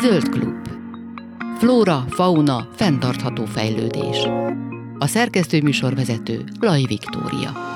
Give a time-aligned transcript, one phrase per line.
[0.00, 0.68] Zöld klub.
[1.58, 4.28] Flóra, fauna, fenntartható fejlődés.
[4.98, 7.69] A szerkesztő műsorvezető Laj Viktória.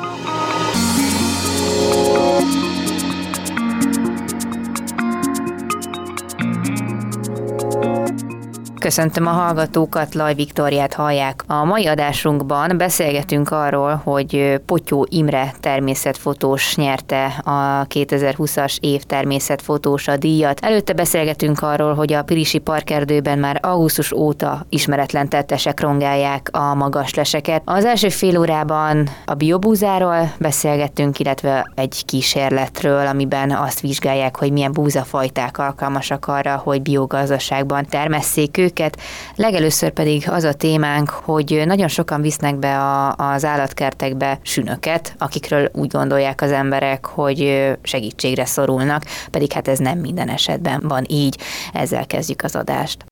[8.84, 11.44] Köszöntöm a hallgatókat, Laj Viktoriát hallják.
[11.46, 20.16] A mai adásunkban beszélgetünk arról, hogy Potyó Imre természetfotós nyerte a 2020-as év természetfotós a
[20.16, 20.60] díjat.
[20.60, 27.14] Előtte beszélgetünk arról, hogy a Pirisi Parkerdőben már augusztus óta ismeretlen tettesek rongálják a magas
[27.14, 27.62] leseket.
[27.64, 34.72] Az első fél órában a biobúzáról beszélgettünk, illetve egy kísérletről, amiben azt vizsgálják, hogy milyen
[34.72, 39.00] búzafajták alkalmasak arra, hogy biogazdaságban termesszék őket őket.
[39.36, 45.70] Legelőször pedig az a témánk, hogy nagyon sokan visznek be a, az állatkertekbe sünöket, akikről
[45.72, 51.38] úgy gondolják az emberek, hogy segítségre szorulnak, pedig hát ez nem minden esetben van így.
[51.72, 53.04] Ezzel kezdjük az adást.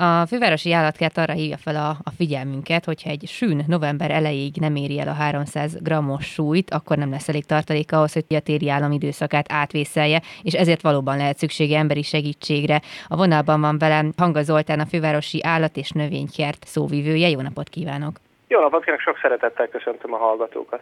[0.00, 4.76] A fővárosi állatkert arra hívja fel a, a figyelmünket, hogyha egy sűn november elejéig nem
[4.76, 8.70] éri el a 300 grammos súlyt, akkor nem lesz elég tartalék ahhoz, hogy a téri
[8.70, 12.82] állam időszakát átvészelje, és ezért valóban lehet szüksége emberi segítségre.
[13.08, 17.28] A vonalban van velem Hanga Zoltán, a fővárosi állat és növénykert szóvivője.
[17.28, 18.20] Jó napot kívánok!
[18.48, 20.80] Jó napot kérek, sok szeretettel köszöntöm a hallgatókat.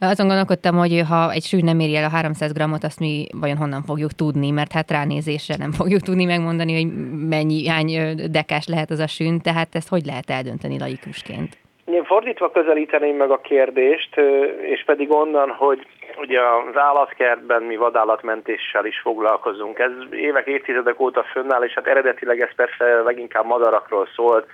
[0.00, 3.56] Azon gondolkodtam, hogy ha egy sű nem éri el a 300 grammot, azt mi vajon
[3.56, 6.86] honnan fogjuk tudni, mert hát ránézésre nem fogjuk tudni megmondani, hogy
[7.28, 7.90] mennyi, hány
[8.30, 11.58] dekás lehet az a sűn, tehát ezt hogy lehet eldönteni laikusként?
[11.84, 14.16] Én fordítva közelíteném meg a kérdést,
[14.60, 15.86] és pedig onnan, hogy
[16.16, 19.78] ugye az állatkertben mi vadállatmentéssel is foglalkozunk.
[19.78, 24.46] Ez évek, évtizedek óta fönnáll, és hát eredetileg ez persze leginkább madarakról szólt,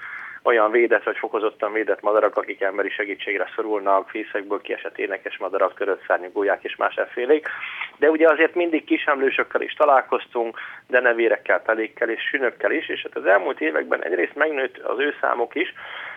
[0.42, 6.04] olyan védett vagy fokozottan védett madarak, akik emberi segítségre szorulnak, fészekből kiesett énekes madarak, törött
[6.06, 7.48] szárnyú gólyák és más effélék.
[7.96, 13.16] De ugye azért mindig kisemlősökkel is találkoztunk, de nevérekkel, pelékkel és sünökkel is, és hát
[13.16, 15.74] az elmúlt években egyrészt megnőtt az ő számok is,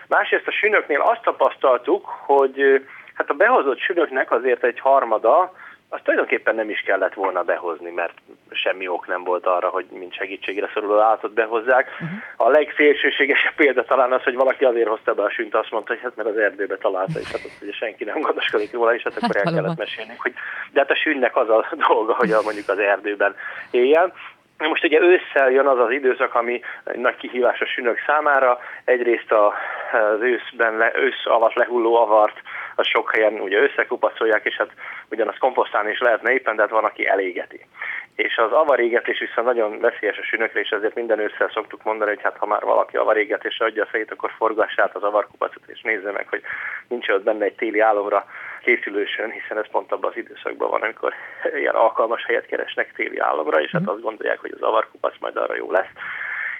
[0.08, 5.52] másrészt a sünöknél azt tapasztaltuk, hogy hát a behozott sünöknek azért egy harmada,
[5.88, 8.14] azt tulajdonképpen nem is kellett volna behozni, mert
[8.50, 11.88] semmi ok nem volt arra, hogy mint segítségre szoruló állatot behozzák.
[11.92, 12.08] Uh-huh.
[12.36, 16.02] A legszélsőségesebb példa talán az, hogy valaki azért hozta be a sünt, azt mondta, hogy
[16.02, 19.16] hát mert az erdőbe találta, és hát ott ugye senki nem gondoskodik róla, és hát
[19.16, 20.32] akkor el kellett mesélni, hogy
[20.72, 23.34] de hát a sünnek az a dolga, hogy a, mondjuk az erdőben
[23.70, 24.12] éljen.
[24.58, 26.60] Most ugye ősszel jön az az időszak, ami
[26.94, 28.58] nagy kihívás a sünök számára.
[28.84, 32.42] Egyrészt az őszben, ősz alatt lehulló avart
[32.76, 34.70] az sok helyen ugye összekupaszolják, és hát
[35.10, 37.66] ugyanaz komposztálni is lehetne éppen, de hát van, aki elégeti.
[38.14, 42.22] És az avarégetés viszont nagyon veszélyes a sünökre, és ezért minden ősszel szoktuk mondani, hogy
[42.22, 46.10] hát ha már valaki avarégetésre adja a fejét, akkor forgass át az avarkupacot, és nézze
[46.10, 46.42] meg, hogy
[46.88, 48.26] nincs ott benne egy téli álomra
[48.62, 51.14] készülősön, hiszen ez pont abban az időszakban van, amikor
[51.54, 53.90] ilyen alkalmas helyet keresnek téli álomra, és hát mhm.
[53.90, 55.92] azt gondolják, hogy az avarkupac majd arra jó lesz.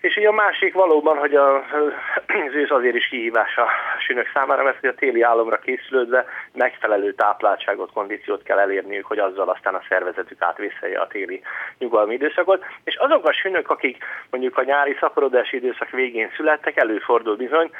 [0.01, 3.67] És így a másik valóban, hogy a, az ősz azért is kihívás a
[4.07, 9.49] sünök számára, mert hogy a téli álomra készülődve megfelelő tápláltságot, kondíciót kell elérniük, hogy azzal
[9.49, 11.43] aztán a szervezetük átvészelje a téli
[11.79, 12.65] nyugalmi időszakot.
[12.85, 17.71] És azok a sünök, akik mondjuk a nyári szaporodási időszak végén születtek, előfordul bizony,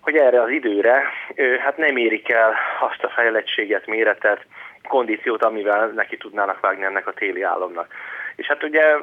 [0.00, 1.02] hogy erre az időre
[1.58, 4.46] hát nem érik el azt a fejlettséget, méretet,
[4.88, 7.86] kondíciót, amivel neki tudnának vágni ennek a téli álomnak.
[8.36, 8.96] És hát ugye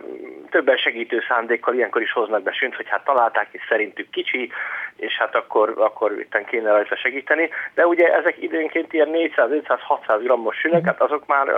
[0.49, 4.51] többen segítő szándékkal ilyenkor is hoznak be sünt, hogy hát találták, és szerintük kicsi,
[4.95, 7.49] és hát akkor, akkor itten kéne rajta segíteni.
[7.73, 11.49] De ugye ezek időnként ilyen 400-500-600 grammos sünök, hát azok már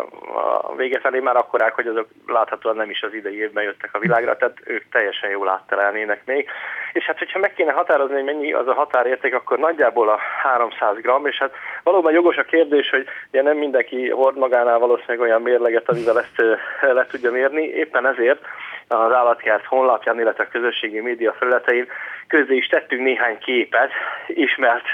[0.61, 3.99] a vége felé már akkorák, hogy azok láthatóan nem is az idei évben jöttek a
[3.99, 6.49] világra, tehát ők teljesen jól áttelelnének még.
[6.93, 10.95] És hát, hogyha meg kéne határozni, hogy mennyi az a határérték, akkor nagyjából a 300
[11.01, 11.53] gram, és hát
[11.83, 16.59] valóban jogos a kérdés, hogy ugye nem mindenki hord magánál valószínűleg olyan mérleget, amivel ezt
[16.81, 18.41] le tudja mérni, éppen ezért
[18.87, 21.87] az állatkert honlapján, illetve a közösségi média felületein
[22.27, 23.91] közé is tettünk néhány képet
[24.27, 24.85] ismert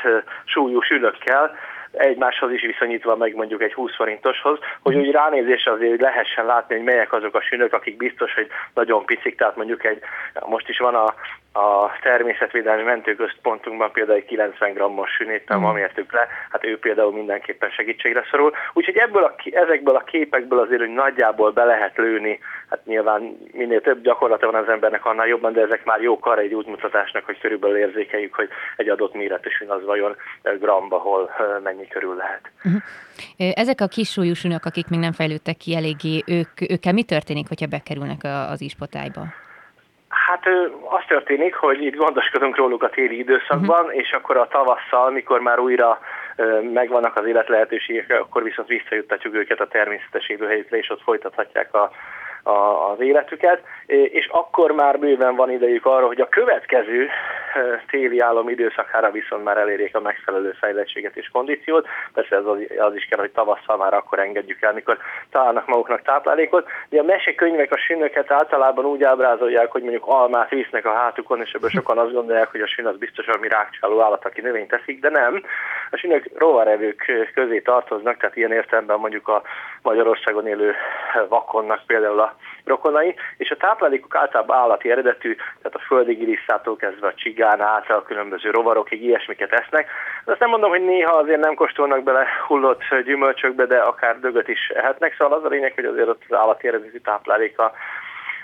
[0.46, 1.56] súlyú sülökkel,
[1.92, 6.84] egymáshoz is viszonyítva meg mondjuk egy 20 forintoshoz, hogy úgy ránézésre azért lehessen látni, hogy
[6.84, 10.00] melyek azok a sünök, akik biztos, hogy nagyon picik, tehát mondjuk egy,
[10.46, 11.14] most is van a
[11.54, 15.62] a természetvédelmi mentőközpontunkban például egy 90 grammos sünéttel mm.
[15.62, 18.52] ma mértük le, hát ő például mindenképpen segítségre szorul.
[18.74, 22.40] Úgyhogy ebből a, ezekből a képekből azért, hogy nagyjából be lehet lőni,
[22.70, 26.40] hát nyilván minél több gyakorlata van az embernek, annál jobban, de ezek már jó kar
[26.40, 30.16] egy útmutatásnak, hogy körülbelül érzékeljük, hogy egy adott méretű sün az vajon
[30.60, 31.32] gramba, hol
[31.64, 32.52] mennyi körül lehet.
[32.64, 32.82] Uh-huh.
[33.54, 37.48] Ezek a kis súlyú sünök, akik még nem fejlődtek ki eléggé, ők, őkkel mi történik,
[37.48, 38.20] hogyha bekerülnek
[38.50, 39.22] az ispotályba?
[40.32, 40.46] Hát
[40.90, 44.00] az történik, hogy itt gondoskodunk róluk a téli időszakban, uh-huh.
[44.00, 46.00] és akkor a tavasszal, mikor már újra
[46.74, 51.92] megvannak az életlehetőségek, akkor viszont visszajuttatjuk őket a természetes élőhelyükre, és ott folytathatják a,
[52.44, 57.08] a, az életüket, és akkor már bőven van idejük arra, hogy a következő
[57.90, 61.88] téli állom időszakára viszont már elérjék a megfelelő fejlettséget és kondíciót.
[62.14, 64.98] Persze ez az, az is kell, hogy tavasszal már akkor engedjük el, mikor
[65.32, 66.68] találnak maguknak táplálékot.
[66.90, 71.52] De a mesekönyvek a sünöket általában úgy ábrázolják, hogy mondjuk almát visznek a hátukon, és
[71.52, 75.00] ebből sokan azt gondolják, hogy a sün az biztos ami rákcsáló állat, aki növényt teszik,
[75.00, 75.44] de nem.
[75.92, 79.42] A sünök rovarevők közé tartoznak, tehát ilyen értelemben mondjuk a
[79.82, 80.76] Magyarországon élő
[81.28, 82.31] vakonnak például a
[82.64, 87.90] rokonai, és a táplálékok általában állati eredetű, tehát a földi gilisztától kezdve a csigán át
[87.90, 89.90] a különböző rovarokig ilyesmiket esznek.
[90.26, 94.48] De azt nem mondom, hogy néha azért nem kóstolnak bele hullott gyümölcsökbe, de akár dögöt
[94.48, 97.72] is ehetnek, szóval az a lényeg, hogy azért ott az állati eredetű táplálék a,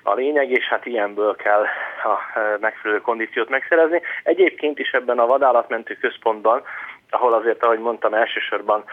[0.04, 1.64] a lényeg, és hát ilyenből kell
[2.04, 4.02] a megfelelő kondíciót megszerezni.
[4.24, 6.64] Egyébként is ebben a vadállatmentő központban
[7.10, 8.84] ahol azért, ahogy mondtam, elsősorban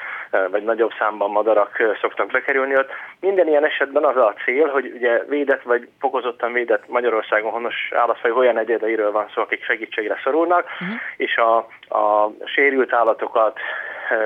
[0.50, 2.90] vagy nagyobb számban madarak szoktak bekerülni ott.
[3.20, 8.30] Minden ilyen esetben az a cél, hogy ugye védett vagy fokozottan védett Magyarországon honos állatfaj
[8.30, 10.96] olyan egyedeiről van szó, akik segítségre szorulnak, uh-huh.
[11.16, 11.56] és a,
[11.98, 13.58] a sérült állatokat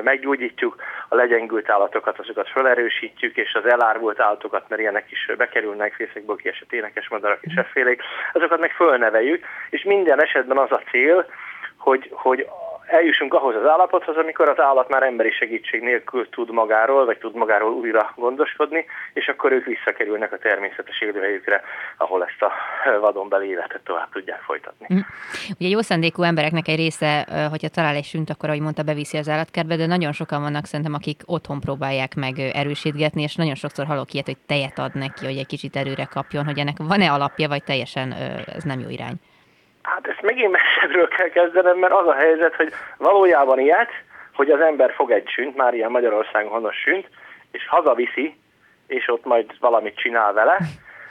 [0.02, 0.76] meggyógyítjuk,
[1.08, 6.73] a legyengült állatokat, azokat felerősítjük, és az elárvult állatokat, mert ilyenek is bekerülnek, fészekből kiesett
[6.73, 7.61] énekes madarak és mhm.
[7.61, 8.02] effélék,
[8.32, 11.26] azokat meg fölneveljük, és minden esetben az a cél,
[11.76, 12.49] hogy, hogy
[12.88, 17.35] eljussunk ahhoz az állapothoz, amikor az állat már emberi segítség nélkül tud magáról, vagy tud
[17.35, 21.62] magáról újra gondoskodni, és akkor ők visszakerülnek a természetes élőhelyükre,
[21.96, 22.52] ahol ezt a
[23.00, 24.87] vadonbeli életet tovább tudják folytatni.
[24.94, 24.99] Mm.
[25.58, 29.29] Ugye jó szándékú embereknek egy része, hogyha talál egy sünt, akkor, ahogy mondta, beviszi az
[29.29, 34.12] állatkertbe, de nagyon sokan vannak szerintem, akik otthon próbálják meg erősítgetni, és nagyon sokszor hallok
[34.12, 37.64] ilyet, hogy tejet ad neki, hogy egy kicsit erőre kapjon, hogy ennek van-e alapja, vagy
[37.64, 38.12] teljesen
[38.56, 39.14] ez nem jó irány.
[39.94, 43.90] Hát ezt megint messzebbről kell kezdenem, mert az a helyzet, hogy valójában ilyet,
[44.35, 47.08] hogy az ember fog egy sünt, már ilyen Magyarországon honos sünt,
[47.52, 48.37] és hazaviszi,
[48.87, 50.58] és ott majd valamit csinál vele,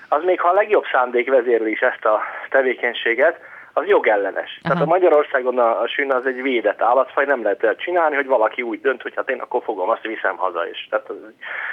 [0.09, 3.39] az még ha a legjobb szándék vezérli is ezt a tevékenységet,
[3.74, 4.59] az jogellenes.
[4.63, 4.74] Aha.
[4.74, 8.25] Tehát a Magyarországon a, a sűn az egy védett állatfaj, nem lehet el csinálni, hogy
[8.25, 10.88] valaki úgy dönt, hogy hát én akkor fogom, azt viszem haza is.
[10.89, 11.09] Tehát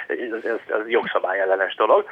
[0.07, 2.05] ez, ez, ez jogszabály ellenes dolog.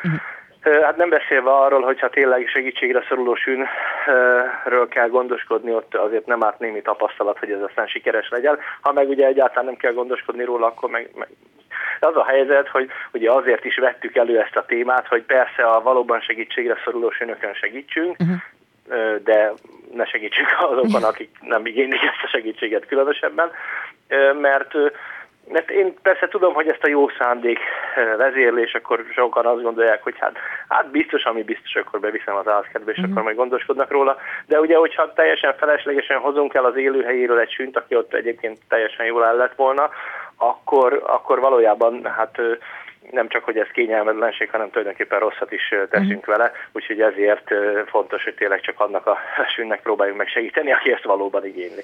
[0.63, 6.59] Hát nem beszélve arról, hogyha tényleg segítségre szoruló sűnről kell gondoskodni, ott azért nem árt
[6.59, 8.59] némi tapasztalat, hogy ez aztán sikeres legyen.
[8.81, 11.27] Ha meg ugye egyáltalán nem kell gondoskodni róla, akkor meg, meg
[11.99, 15.81] az a helyzet, hogy ugye azért is vettük elő ezt a témát, hogy persze a
[15.81, 19.15] valóban segítségre szoruló sűnökön segítsünk, uh-huh.
[19.23, 19.51] de
[19.93, 23.51] ne segítsünk azokon, akik nem igénylik ezt a segítséget különösebben,
[24.41, 24.73] mert
[25.47, 27.59] mert én persze tudom, hogy ezt a jó szándék
[27.95, 30.37] eh, vezérlés, akkor sokan azt gondolják, hogy hát,
[30.69, 33.11] hát biztos, ami biztos, akkor beviszem az állatkertbe, és uh-huh.
[33.11, 34.17] akkor majd gondoskodnak róla.
[34.45, 39.05] De ugye, hogyha teljesen feleslegesen hozunk el az élőhelyéről egy sünt, aki ott egyébként teljesen
[39.05, 39.89] jól el lett volna,
[40.37, 42.39] akkor, akkor valójában hát
[43.11, 46.35] nem csak, hogy ez kényelmetlenség, hanem tulajdonképpen rosszat is teszünk uh-huh.
[46.35, 47.49] vele, úgyhogy ezért
[47.85, 49.17] fontos, hogy tényleg csak annak a
[49.55, 51.83] sünnek próbáljunk meg segíteni, aki ezt valóban igényli.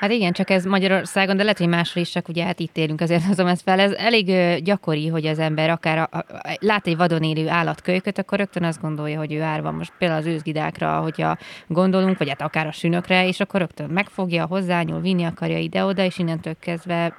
[0.00, 3.00] Hát igen, csak ez Magyarországon, de lehet, hogy máshol is, csak ugye hát itt élünk,
[3.00, 3.80] azért hozom ezt fel.
[3.80, 4.26] Ez elég
[4.62, 6.24] gyakori, hogy az ember akár a, a,
[6.60, 9.70] lát egy vadon élő állatkölyköt, akkor rögtön azt gondolja, hogy ő árva.
[9.70, 11.36] Most például az őzgidákra, hogyha
[11.66, 16.18] gondolunk, vagy hát akár a sünökre, és akkor rögtön megfogja, hozzányúl, vinni akarja ide-oda, és
[16.18, 17.16] innentől kezdve,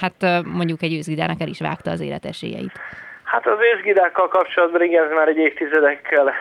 [0.00, 2.77] hát mondjuk egy őzgidának el is vágta az életesélyeit.
[3.24, 6.32] Hát az őszgidákkal kapcsolatban igen, ez már egy évtizedekkel,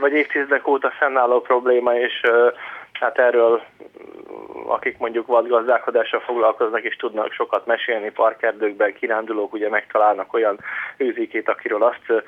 [0.00, 2.20] vagy évtizedek óta fennálló probléma, és
[2.92, 3.62] hát erről
[4.66, 10.58] akik mondjuk vadgazdálkodással foglalkoznak és tudnak sokat mesélni, parkerdőkben kirándulók ugye megtalálnak olyan
[10.96, 12.24] őzikét, akiről azt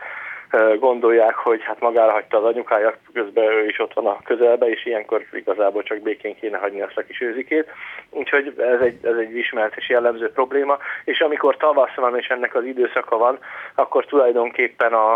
[0.78, 4.86] gondolják, hogy hát magára hagyta az anyukája, közben ő is ott van a közelbe, és
[4.86, 7.70] ilyenkor igazából csak békén kéne hagyni azt a kis őzikét.
[8.10, 12.54] Úgyhogy ez egy, ez egy ismert és jellemző probléma, és amikor tavasz van és ennek
[12.54, 13.38] az időszaka van,
[13.74, 15.14] akkor tulajdonképpen a,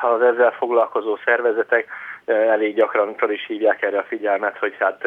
[0.00, 1.86] az ezzel foglalkozó szervezetek
[2.26, 5.04] elég gyakran fel is hívják erre a figyelmet, hogy hát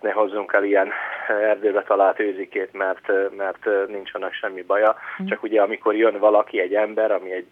[0.00, 0.90] ne hozzunk el ilyen
[1.28, 4.96] erdőbe talált őzikét, mert, mert nincs annak semmi baja.
[5.22, 5.26] Mm.
[5.26, 7.46] Csak ugye amikor jön valaki, egy ember, ami egy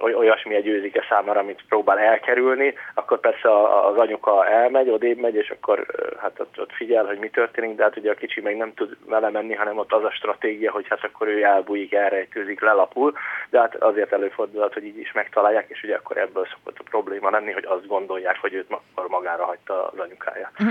[0.00, 3.48] olyasmi egy őzike számára, amit próbál elkerülni, akkor persze
[3.88, 5.86] az anyuka elmegy, odébb megy, és akkor
[6.20, 8.96] hát ott, ott figyel, hogy mi történik, de hát ugye a kicsi meg nem tud
[9.06, 13.12] vele menni, hanem ott az a stratégia, hogy hát akkor ő elbújik, elrejtőzik, lelapul,
[13.50, 17.30] de hát azért előfordulhat, hogy így is megtalálják, és ugye akkor ebből szokott a probléma
[17.30, 18.66] lenni, hogy azt gondolják, hogy őt
[18.98, 20.50] akkor magára hagyta az anyukája.
[20.58, 20.70] Mhm.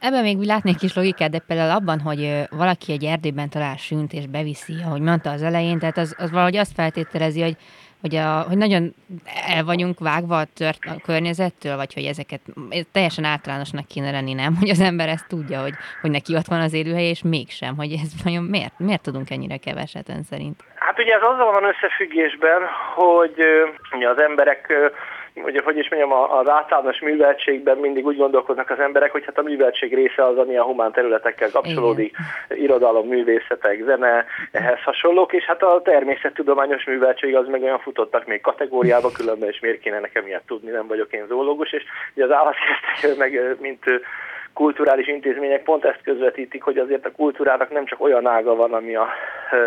[0.00, 4.26] Ebben még látnék kis logikát, de például abban, hogy valaki egy erdőben talál sünt és
[4.26, 7.56] beviszi, ahogy mondta az elején, tehát az, az valahogy azt feltételezi, hogy
[8.04, 8.94] hogy, a, hogy nagyon
[9.56, 12.40] el vagyunk vágva a, tört, a környezettől, vagy hogy ezeket
[12.92, 14.56] teljesen általánosnak kéne lenni, nem?
[14.60, 17.92] Hogy az ember ezt tudja, hogy, hogy neki ott van az élőhely, és mégsem, hogy
[17.92, 20.60] ez nagyon miért, miért tudunk ennyire keveset ön szerint?
[20.74, 22.60] Hát ugye ez azzal van összefüggésben,
[22.94, 23.36] hogy
[23.96, 24.72] ugye az emberek
[25.34, 29.42] ugye, hogy is mondjam, az általános műveltségben mindig úgy gondolkoznak az emberek, hogy hát a
[29.42, 32.16] műveltség része az, ami a humán területekkel kapcsolódik,
[32.48, 32.62] Igen.
[32.62, 38.40] irodalom, művészetek, zene, ehhez hasonlók, és hát a természettudományos műveltség az meg olyan futottak még
[38.40, 41.82] kategóriába, különben, és miért kéne nekem ilyet tudni, nem vagyok én zoológus, és
[42.14, 43.84] ugye az állatkertek meg, mint
[44.52, 48.94] kulturális intézmények pont ezt közvetítik, hogy azért a kultúrának nem csak olyan ága van, ami
[48.94, 49.08] a,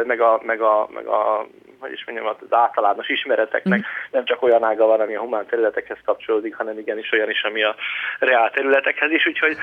[0.05, 1.47] meg a, meg a, meg a
[1.79, 3.81] hogy is mondjam, az általános ismereteknek mm.
[4.11, 7.63] nem csak olyan ága van, ami a humán területekhez kapcsolódik, hanem igenis olyan is, ami
[7.63, 7.75] a
[8.19, 9.57] reál területekhez is, úgyhogy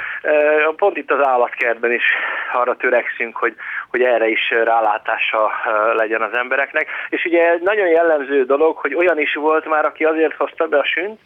[0.76, 2.04] pont itt az állatkertben is
[2.52, 3.54] arra törekszünk, hogy,
[3.90, 5.50] hogy erre is rálátása
[5.94, 6.88] legyen az embereknek.
[7.08, 10.78] És ugye egy nagyon jellemző dolog, hogy olyan is volt már, aki azért hozta be
[10.78, 11.20] a sünt,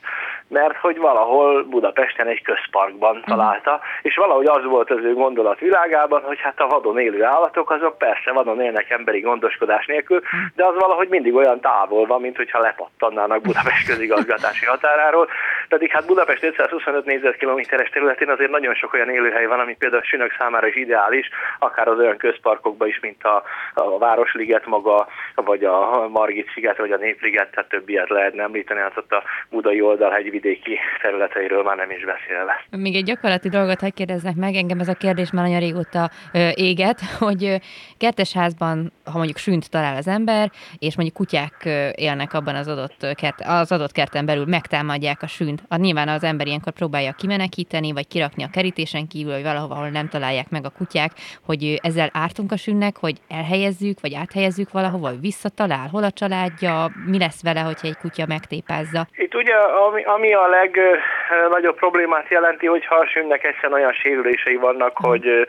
[0.48, 3.28] mert hogy valahol Budapesten egy közparkban mhm.
[3.28, 7.70] találta, és valahogy az volt az ő gondolat világában, hogy hát a vadon élő állatok
[7.70, 10.40] azok persze vadon élnek emberi gondoskodás nélkül, mhm.
[10.54, 15.28] de az valahogy mindig olyan távol van, mint hogyha lepattannának Budapest közigazgatási határáról,
[15.68, 20.06] pedig hát Budapest 525 négyzetkilométeres területén azért nagyon sok olyan élőhely van, ami például a
[20.06, 23.42] sünök számára is ideális, akár az olyan közparkokban is, mint a,
[23.74, 28.80] a Városliget maga, vagy a Margit sziget, vagy a Népliget, tehát több ilyet lehetne említeni,
[28.80, 32.64] hát ott a budai oldalhegy vidéki területeiről már nem is beszélve.
[32.70, 36.10] Még egy gyakorlati dolgot hagyj kérdeznek meg, engem ez a kérdés már nagyon régóta
[36.54, 37.60] éget, hogy
[37.98, 41.54] kertesházban, ha mondjuk sünt talál az ember, és mondjuk kutyák
[41.94, 45.62] élnek abban az adott, kert, az adott kerten belül, megtámadják a sünt.
[45.68, 49.88] A, nyilván az ember ilyenkor próbálja kimenekíteni, vagy kirakni a kerítésen kívül, vagy valahova, ahol
[49.88, 51.10] nem találják meg a kutyák,
[51.44, 56.90] hogy ezzel ártunk a sünnek, hogy elhelyezzük, vagy áthelyezzük valahova, hogy visszatalál, hol a családja,
[57.06, 59.06] mi lesz vele, hogyha egy kutya megtépázza.
[59.16, 59.54] Itt ugye,
[59.88, 65.48] ami, ami a legnagyobb problémát jelenti, hogy ha a sünnek egyszerűen olyan sérülései vannak, hogy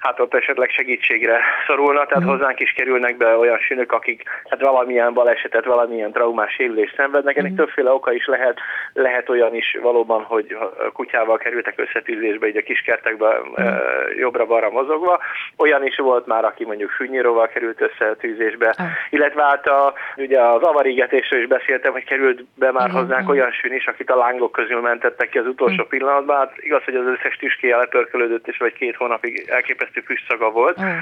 [0.00, 2.32] hát ott esetleg segítségre szorulna, tehát uh-huh.
[2.32, 7.36] hozzánk is kerülnek be olyan sünök, akik hát valamilyen balesetet, valamilyen traumás sérülést szenvednek.
[7.36, 7.66] Ennek uh-huh.
[7.66, 8.58] többféle oka is lehet,
[8.92, 10.56] lehet olyan is valóban, hogy
[10.92, 14.16] kutyával kerültek összetűzésbe, így a kiskertekbe uh-huh.
[14.16, 15.20] jobbra-balra mozogva.
[15.56, 18.86] Olyan is volt már, aki mondjuk fűnyíróval került összetűzésbe, uh-huh.
[19.10, 23.00] illetve hát a, ugye az avarigetésről is beszéltem, hogy került be már uh-huh.
[23.00, 25.88] hozzánk olyan sűn is, akit a lángok közül mentettek ki az utolsó uh-huh.
[25.88, 26.36] pillanatban.
[26.36, 30.80] Hát igaz, hogy az összes tüskéje lepörkölődött, és vagy két hónapig elképesztő elképesztő füstszaga volt.
[30.80, 30.98] Mm.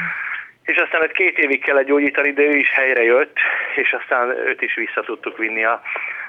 [0.65, 3.39] És aztán egy két évig kellett gyógyítani, de ő is helyre jött,
[3.77, 5.81] és aztán őt is vissza tudtuk vinni a,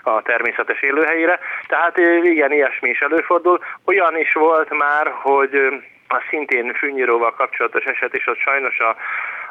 [0.04, 1.40] a természetes élőhelyére.
[1.68, 3.60] Tehát igen, ilyesmi is előfordul.
[3.86, 5.56] Olyan is volt már, hogy
[6.08, 8.96] a szintén fűnyíróval kapcsolatos eset, és ott sajnos a,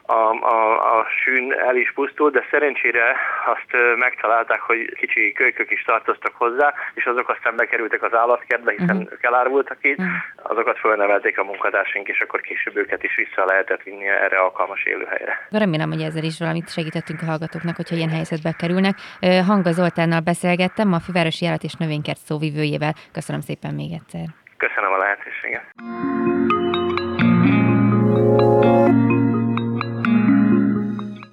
[0.08, 0.22] a,
[0.56, 0.58] a,
[0.98, 6.74] a sűn el is pusztult, de szerencsére azt megtalálták, hogy kicsi kölykök is tartoztak hozzá,
[6.94, 9.12] és azok aztán bekerültek az állatkertbe, hiszen uh-huh.
[9.12, 10.14] ők elárultak itt, uh-huh.
[10.42, 15.46] azokat fölnevelték a munkatársaink, és akkor később őket is vissza lehetett vinni erre alkalmas élőhelyre.
[15.50, 18.94] Remélem, hogy ezzel is valamit segítettünk a hallgatóknak, hogyha ilyen helyzetbe kerülnek.
[19.46, 22.92] Hanga Zoltánnal beszélgettem, a Fővárosi Állat és Növénykert szóvivőjével.
[23.12, 24.26] Köszönöm szépen még egyszer.
[24.56, 25.66] Köszönöm a lehetőséget.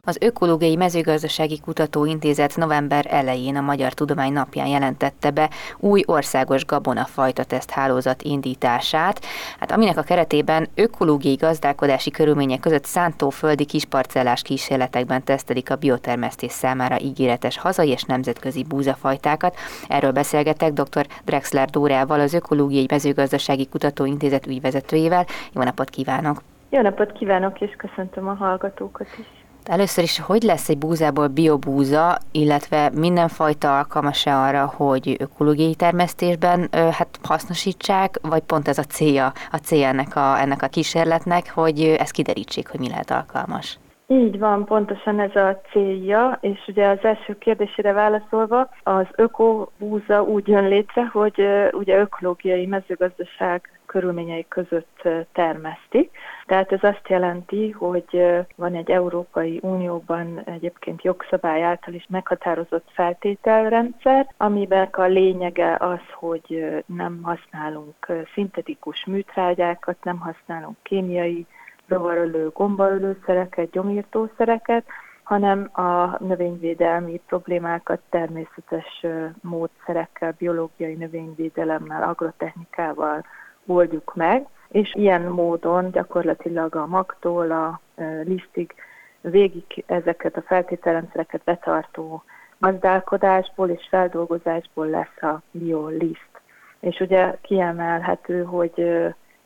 [0.08, 7.44] Az Ökológiai Mezőgazdasági Kutatóintézet november elején a Magyar Tudomány napján jelentette be új országos gabonafajta
[7.44, 9.26] teszthálózat indítását,
[9.60, 17.00] hát aminek a keretében ökológiai gazdálkodási körülmények között szántóföldi kisparcellás kísérletekben tesztelik a biotermesztés számára
[17.00, 19.56] ígéretes hazai és nemzetközi búzafajtákat.
[19.88, 21.06] Erről beszélgetek dr.
[21.24, 25.26] Drexler Dórával, az Ökológiai Mezőgazdasági Kutatóintézet ügyvezetőjével.
[25.54, 26.42] Jó napot kívánok!
[26.70, 29.45] Jó napot kívánok, és köszöntöm a hallgatókat is!
[29.66, 37.20] Először is, hogy lesz egy búzából biobúza, illetve mindenfajta alkalmas-e arra, hogy ökológiai termesztésben hát
[37.24, 42.12] hasznosítsák, vagy pont ez a célja, a célja ennek a, ennek a kísérletnek, hogy ezt
[42.12, 43.78] kiderítsék, hogy mi lehet alkalmas?
[44.08, 50.48] Így van, pontosan ez a célja, és ugye az első kérdésére válaszolva, az ökobúza úgy
[50.48, 56.12] jön létre, hogy ugye ökológiai mezőgazdaság körülményei között termesztik.
[56.46, 64.28] Tehát ez azt jelenti, hogy van egy Európai Unióban egyébként jogszabály által is meghatározott feltételrendszer,
[64.38, 71.46] amiben a lényege az, hogy nem használunk szintetikus műtrágyákat, nem használunk kémiai
[71.88, 74.86] zavarölő, gombaölőszereket, gyomírtószereket,
[75.24, 79.06] hanem a növényvédelmi problémákat természetes
[79.42, 83.26] módszerekkel, biológiai növényvédelemmel, agrotechnikával
[83.66, 87.80] oldjuk meg, és ilyen módon gyakorlatilag a magtól a
[88.24, 88.74] lisztig
[89.22, 92.24] végig ezeket a feltételrendszereket betartó
[92.58, 96.42] gazdálkodásból és feldolgozásból lesz a bioliszt.
[96.80, 99.06] És ugye kiemelhető, hogy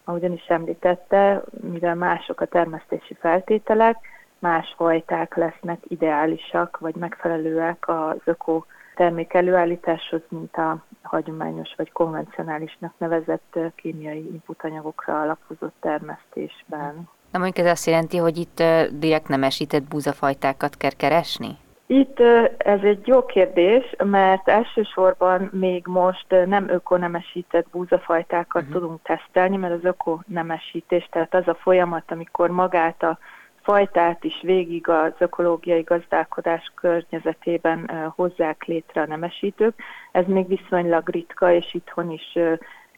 [0.10, 3.98] ahogyan is említette, mivel mások a termesztési feltételek,
[4.40, 8.64] más fajták lesznek ideálisak vagy megfelelőek az öko
[8.96, 17.10] termék előállításhoz, mint a hagyományos vagy konvencionálisnak nevezett kémiai inputanyagokra alapozott termesztésben.
[17.32, 21.58] Na mondjuk ez azt jelenti, hogy itt direkt nemesített búzafajtákat kell keresni?
[21.92, 22.20] Itt
[22.58, 28.78] ez egy jó kérdés, mert elsősorban még most nem ökonemesített búzafajtákat uh-huh.
[28.80, 33.18] tudunk tesztelni, mert az ökonemesítés, tehát az a folyamat, amikor magát a
[33.62, 39.74] fajtát is végig az ökológiai gazdálkodás környezetében hozzák létre a nemesítők.
[40.12, 42.38] Ez még viszonylag ritka, és itthon is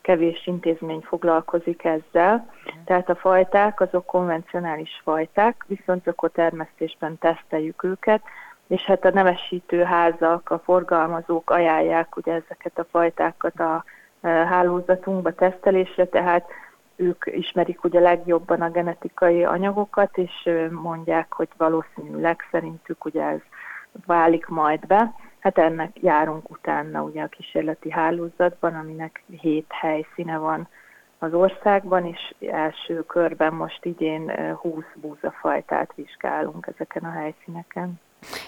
[0.02, 2.50] kevés intézmény foglalkozik ezzel.
[2.86, 8.22] Tehát a fajták azok konvencionális fajták, viszont ökotermesztésben teszteljük őket,
[8.72, 13.84] és hát a nemesítőházak, a forgalmazók ajánlják ugye ezeket a fajtákat a
[14.22, 16.50] hálózatunkba tesztelésre, tehát
[16.96, 23.40] ők ismerik ugye legjobban a genetikai anyagokat, és mondják, hogy valószínűleg szerintük ugye ez
[24.06, 25.14] válik majd be.
[25.40, 30.68] Hát ennek járunk utána ugye a kísérleti hálózatban, aminek hét helyszíne van
[31.20, 38.00] az országban, és első körben most idén 20 búzafajtát vizsgálunk ezeken a helyszíneken.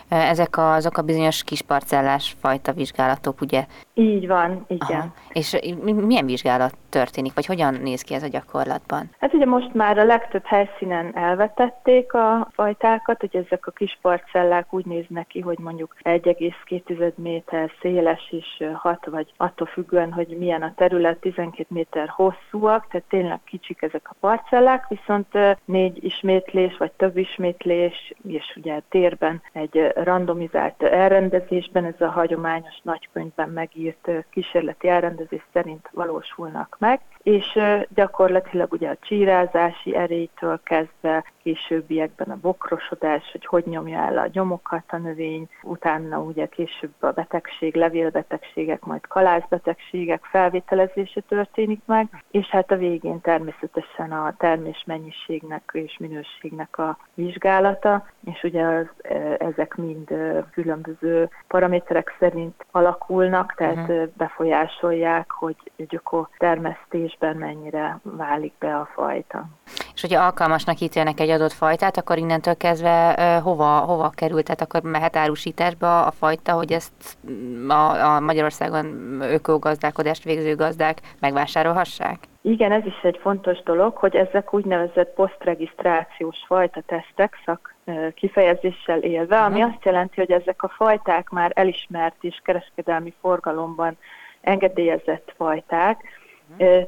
[0.08, 3.66] Ezek azok a bizonyos kisparcellás fajta vizsgálatok, ugye?
[3.94, 5.00] Így van, igen.
[5.00, 5.14] Aha.
[5.34, 9.10] És milyen vizsgálat történik, vagy hogyan néz ki ez a gyakorlatban?
[9.20, 14.74] Hát ugye most már a legtöbb helyszínen elvetették a fajtákat, hogy ezek a kis parcellák
[14.74, 20.62] úgy néznek ki, hogy mondjuk 1,2 méter széles és 6 vagy attól függően, hogy milyen
[20.62, 25.28] a terület, 12 méter hosszúak, tehát tényleg kicsik ezek a parcellák, viszont
[25.66, 29.63] négy ismétlés vagy több ismétlés, és ugye térben egy
[29.96, 37.60] randomizált elrendezésben, ez a hagyományos nagykönyvben megírt kísérleti elrendezés szerint valósulnak meg, és
[37.96, 44.84] gyakorlatilag ugye a csírázási erélytől kezdve későbbiekben a bokrosodás, hogy hogy nyomja el a nyomokat
[44.88, 52.72] a növény, utána ugye később a betegség, levélbetegségek, majd kalászbetegségek felvételezése történik meg, és hát
[52.72, 58.88] a végén természetesen a termés mennyiségnek és minőségnek a vizsgálata, és ugye az,
[59.38, 60.08] ezek mind
[60.52, 64.08] különböző paraméterek szerint alakulnak, tehát uh-huh.
[64.18, 66.28] befolyásolják, hogy gyöko
[67.20, 69.46] termesztésben mennyire válik be a fajta.
[69.94, 74.82] És hogyha alkalmasnak ítélnek egy adott fajtát, akkor innentől kezdve hova, hova került, tehát akkor
[74.82, 77.18] mehet árusításba a fajta, hogy ezt
[77.68, 82.18] a, a Magyarországon ökogazdálkodást végző gazdák megvásárolhassák?
[82.42, 87.76] Igen, ez is egy fontos dolog, hogy ezek úgynevezett posztregisztrációs fajta tesztek szak
[88.16, 89.74] kifejezéssel élve, ami uh-huh.
[89.74, 93.98] azt jelenti, hogy ezek a fajták már elismert és kereskedelmi forgalomban
[94.42, 96.02] engedélyezett fajták,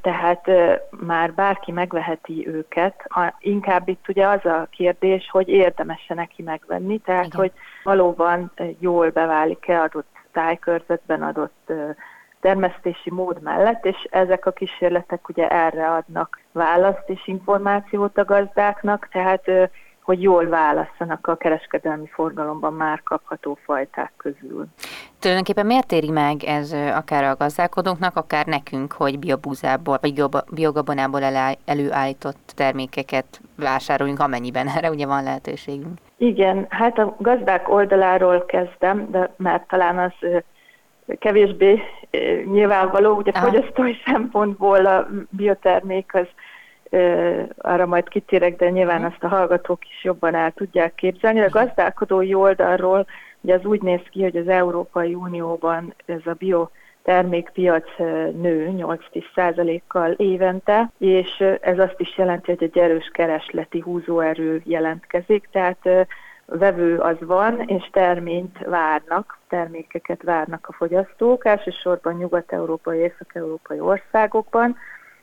[0.01, 0.49] tehát
[0.89, 3.08] már bárki megveheti őket.
[3.39, 7.39] Inkább itt ugye az a kérdés, hogy érdemes-e neki megvenni, tehát Igen.
[7.39, 7.51] hogy
[7.84, 11.71] valóban jól beválik-e adott tájkörzetben adott
[12.39, 19.08] termesztési mód mellett, és ezek a kísérletek ugye erre adnak választ és információt a gazdáknak,
[19.12, 19.43] tehát
[20.05, 24.65] hogy jól válasszanak a kereskedelmi forgalomban már kapható fajták közül.
[25.19, 31.23] Tulajdonképpen miért éri meg ez akár a gazdálkodóknak, akár nekünk, hogy biobúzából vagy biogabonából
[31.65, 35.97] előállított termékeket vásároljunk, amennyiben erre ugye van lehetőségünk?
[36.17, 40.43] Igen, hát a gazdák oldaláról kezdem, de már talán az
[41.19, 41.81] kevésbé
[42.45, 43.45] nyilvánvaló, ugye Aha.
[43.45, 46.27] fogyasztói szempontból a biotermék az
[47.58, 51.39] arra majd kitérek, de nyilván azt a hallgatók is jobban el tudják képzelni.
[51.39, 53.05] A gazdálkodói oldalról
[53.41, 56.67] ugye az úgy néz ki, hogy az Európai Unióban ez a bio
[57.03, 57.97] termékpiac
[58.41, 65.47] nő 8-10 kal évente, és ez azt is jelenti, hogy egy erős keresleti húzóerő jelentkezik,
[65.51, 66.08] tehát
[66.45, 74.77] vevő az van, és terményt várnak, termékeket várnak a fogyasztók, elsősorban nyugat-európai, észak-európai országokban,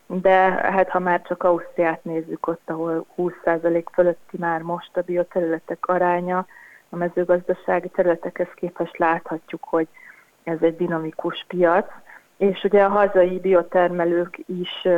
[0.07, 5.87] de hát ha már csak Ausztriát nézzük ott, ahol 20% fölötti már most a bioterületek
[5.87, 6.47] aránya,
[6.89, 9.89] a mezőgazdasági területekhez képest láthatjuk, hogy
[10.45, 11.87] ez egy dinamikus piac,
[12.37, 14.89] és ugye a hazai biotermelők is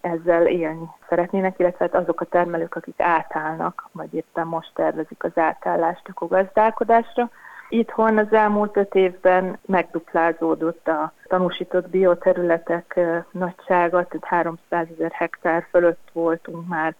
[0.00, 5.38] ezzel élni szeretnének, illetve hát azok a termelők, akik átállnak, vagy éppen most tervezik az
[5.38, 7.30] átállást a gazdálkodásra,
[7.74, 16.08] Itthon az elmúlt öt évben megduplázódott a tanúsított bioterületek nagysága, tehát 300 ezer hektár fölött
[16.12, 16.94] voltunk már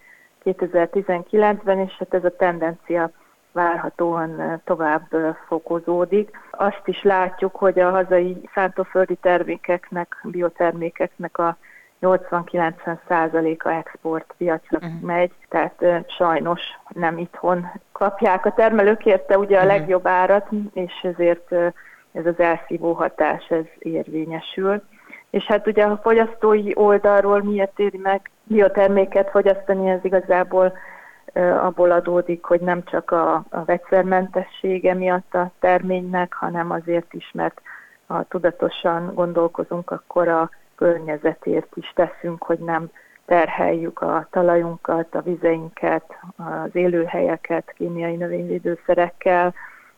[0.45, 3.11] 2019-ben, és hát ez a tendencia
[3.51, 6.37] várhatóan tovább fokozódik.
[6.51, 11.57] Azt is látjuk, hogy a hazai szántóföldi termékeknek, biotermékeknek a
[12.01, 15.01] 80-90 a exportpiacra uh-huh.
[15.01, 16.61] megy, tehát uh, sajnos
[16.93, 19.77] nem itthon kapják a termelők érte ugye a uh-huh.
[19.77, 21.67] legjobb árat, és ezért uh,
[22.11, 24.81] ez az elszívó hatás ez érvényesül.
[25.29, 30.73] És hát ugye a fogyasztói oldalról miért éri meg bioterméket fogyasztani, ez igazából
[31.39, 37.61] abból adódik, hogy nem csak a, a vegyszermentessége miatt a terménynek, hanem azért is, mert
[38.07, 42.89] ha tudatosan gondolkozunk, akkor a környezetért is teszünk, hogy nem
[43.25, 49.53] terheljük a talajunkat, a vizeinket, az élőhelyeket kémiai növényvédőszerekkel,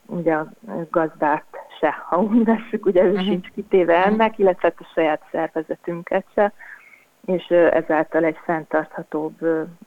[0.05, 0.47] ugye a
[0.89, 1.45] gazdát
[1.79, 3.25] se, ha úgy veszük, ugye ő uh-huh.
[3.25, 6.53] sincs kitéve ennek, illetve a saját szervezetünket se
[7.27, 9.37] és ezáltal egy fenntarthatóbb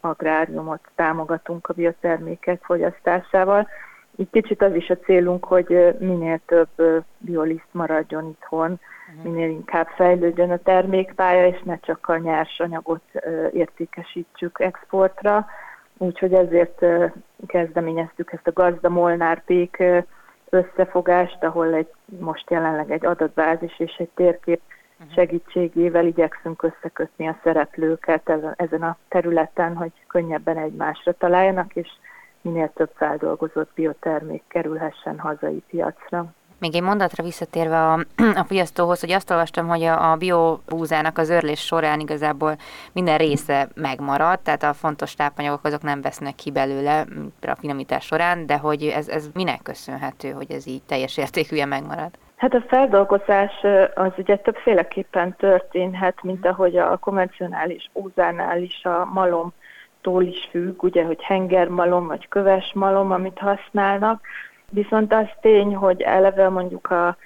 [0.01, 3.69] agráriumot támogatunk a biotermékek fogyasztásával.
[4.17, 8.81] Így kicsit az is a célunk, hogy minél több bioliszt maradjon itthon.
[9.23, 13.03] Minél inkább fejlődjön a termékpálya, és ne csak a nyersanyagot
[13.53, 15.47] értékesítsük exportra.
[15.99, 16.85] Úgyhogy ezért
[17.47, 19.83] kezdeményeztük ezt a gazda Molnár Pék
[20.49, 24.61] összefogást, ahol egy, most jelenleg egy adatbázis és egy térkép
[25.01, 25.15] Uh-huh.
[25.15, 31.89] segítségével igyekszünk összekötni a szereplőket ezen a területen, hogy könnyebben egymásra találjanak, és
[32.41, 36.27] minél több feldolgozott biotermék kerülhessen hazai piacra.
[36.61, 37.93] Még egy mondatra visszatérve a,
[38.35, 42.57] a fogyasztóhoz, hogy azt olvastam, hogy a, a biobúzának az örlés során igazából
[42.93, 47.05] minden része megmarad, tehát a fontos tápanyagok azok nem vesznek ki belőle
[47.41, 52.11] a finomítás során, de hogy ez, ez minek köszönhető, hogy ez így teljes értékűen megmarad?
[52.37, 53.53] Hát a feldolgozás
[53.95, 61.05] az ugye többféleképpen történhet, mint ahogy a konvencionális úzánál is a malomtól is függ, ugye,
[61.05, 64.21] hogy hengermalom vagy köves malom, amit használnak.
[64.71, 67.17] Viszont az tény, hogy eleve mondjuk a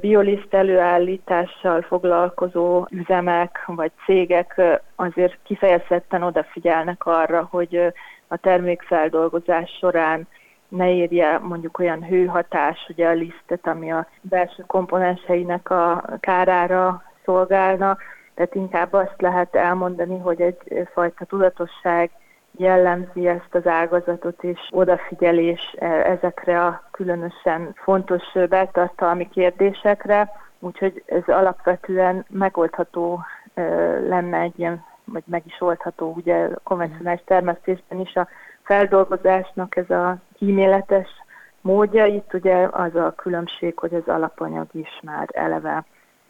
[0.00, 4.60] bioliszt előállítással foglalkozó üzemek vagy cégek
[4.96, 7.92] azért kifejezetten odafigyelnek arra, hogy
[8.28, 10.26] a termékfeldolgozás során
[10.68, 17.96] ne érje mondjuk olyan hőhatás, ugye a lisztet, ami a belső komponenseinek a kárára szolgálna,
[18.34, 22.10] tehát inkább azt lehet elmondani, hogy egyfajta tudatosság
[22.60, 31.22] jellemzi ezt az ágazatot, és odafigyelés e, ezekre a különösen fontos beltartalmi kérdésekre, úgyhogy ez
[31.26, 33.20] alapvetően megoldható
[34.08, 38.28] lenne egy ilyen, vagy meg is oldható ugye konvencionális termesztésben is a
[38.62, 41.08] feldolgozásnak ez a kíméletes
[41.60, 42.06] módja.
[42.06, 45.84] Itt ugye az a különbség, hogy az alapanyag is már eleve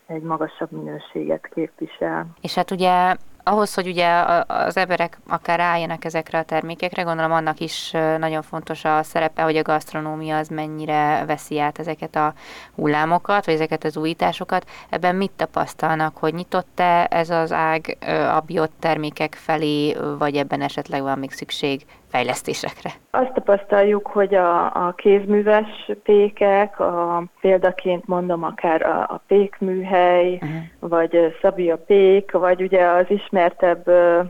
[0.06, 2.26] egy magasabb minőséget képvisel.
[2.40, 7.60] És hát ugye ahhoz, hogy ugye az emberek akár rájönnek ezekre a termékekre, gondolom annak
[7.60, 12.34] is nagyon fontos a szerepe, hogy a gasztronómia az mennyire veszi át ezeket a
[12.74, 14.68] hullámokat, vagy ezeket az újításokat.
[14.88, 17.96] Ebben mit tapasztalnak, hogy nyitott-e ez az ág
[18.36, 22.90] a biottermékek felé, vagy ebben esetleg van még szükség fejlesztésekre?
[23.10, 30.90] Azt tapasztaljuk, hogy a, a kézműves pékek, a, példaként mondom akár a, a pékműhely, uh-huh.
[30.90, 33.86] vagy Szabia pék, vagy ugye az ismertebb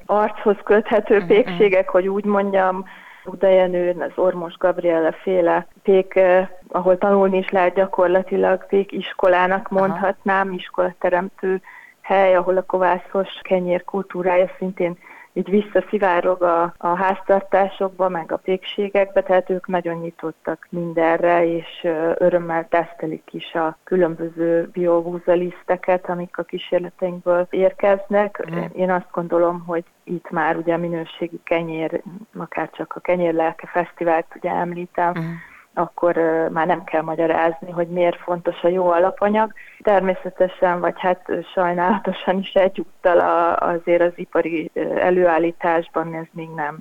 [0.07, 1.29] archoz köthető uh-huh.
[1.29, 2.85] pékségek, hogy úgy mondjam,
[3.25, 6.21] Udajenő, az Ormos Gabriele féle pék,
[6.69, 11.61] ahol tanulni is lehet gyakorlatilag pék iskolának mondhatnám, iskolateremtő
[12.01, 14.99] hely, ahol a kovászos kenyér kultúrája szintén
[15.41, 22.69] így visszaszivárog a, a háztartásokba, meg a pékségekbe, tehát ők nagyon nyitottak mindenre, és örömmel
[22.69, 28.47] tesztelik is a különböző biovúzaliszteket, amik a kísérleteinkből érkeznek.
[28.51, 28.59] Mm.
[28.73, 32.03] Én azt gondolom, hogy itt már ugye minőségi kenyér,
[32.37, 35.33] akár csak a Kenyérlelke Fesztivált ugye említem, mm
[35.75, 36.17] akkor
[36.53, 39.53] már nem kell magyarázni, hogy miért fontos a jó alapanyag.
[39.83, 43.19] Természetesen, vagy hát sajnálatosan is egyúttal
[43.55, 46.79] azért az ipari előállításban ez még nem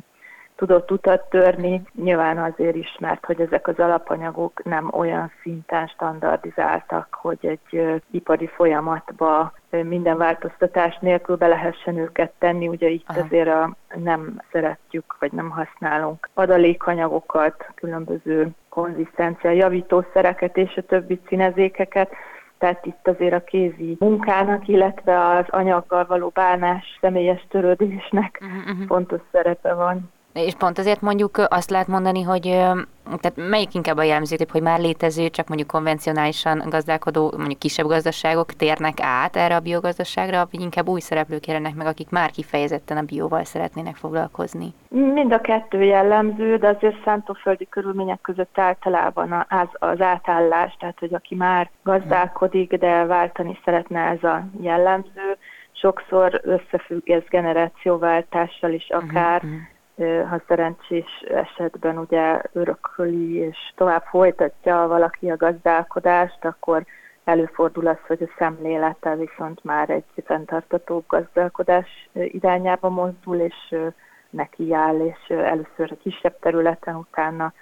[0.59, 1.81] tudott utat törni.
[2.03, 8.47] Nyilván azért is, mert hogy ezek az alapanyagok nem olyan szinten standardizáltak, hogy egy ipari
[8.47, 12.67] folyamatba minden változtatás nélkül be lehessen őket tenni.
[12.67, 13.19] Ugye itt Aha.
[13.19, 18.49] azért a, nem szeretjük, vagy nem használunk adalékanyagokat, különböző
[18.81, 22.11] konzisztencia javítószereket és a többi színezékeket,
[22.57, 28.85] tehát itt azért a kézi munkának, illetve az anyaggal való bánás, személyes törődésnek uh-huh.
[28.87, 30.11] fontos szerepe van.
[30.33, 32.41] És pont azért mondjuk azt lehet mondani, hogy
[33.03, 38.53] tehát melyik inkább a jellemző, hogy már létező, csak mondjuk konvencionálisan gazdálkodó, mondjuk kisebb gazdaságok
[38.53, 43.01] térnek át erre a biogazdaságra, vagy inkább új szereplők jelennek meg, akik már kifejezetten a
[43.01, 44.73] bióval szeretnének foglalkozni?
[44.89, 51.13] Mind a kettő jellemző, de azért szántóföldi körülmények között általában az, az átállás, tehát hogy
[51.13, 55.37] aki már gazdálkodik, de váltani szeretne ez a jellemző,
[55.71, 59.59] sokszor összefügg ez generációváltással is akár, uh-huh
[60.29, 66.85] ha szerencsés esetben ugye örököli és tovább folytatja valaki a gazdálkodást, akkor
[67.23, 73.75] előfordul az, hogy a szemlélete viszont már egy fenntartató gazdálkodás irányába mozdul, és
[74.29, 77.53] neki áll, és először a kisebb területen, utána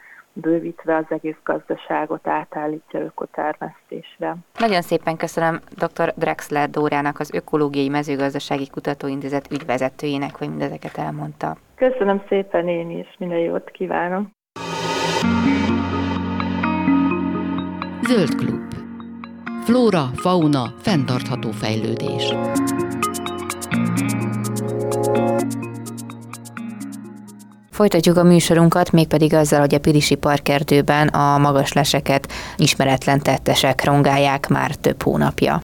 [0.42, 4.36] bővítve az egész gazdaságot átállítja ökotermesztésre.
[4.60, 6.14] Nagyon szépen köszönöm dr.
[6.16, 11.58] Drexler Dórának, az Ökológiai Mezőgazdasági Kutatóintézet ügyvezetőjének, hogy mindezeket elmondta.
[11.76, 14.32] Köszönöm szépen én is, minden jót kívánom.
[18.02, 18.74] Zöld klub.
[19.64, 22.34] Flóra, fauna, fenntartható fejlődés.
[27.78, 34.48] Folytatjuk a műsorunkat, mégpedig azzal, hogy a Pirisi Parkerdőben a magas leseket ismeretlen tettesek rongálják
[34.48, 35.60] már több hónapja.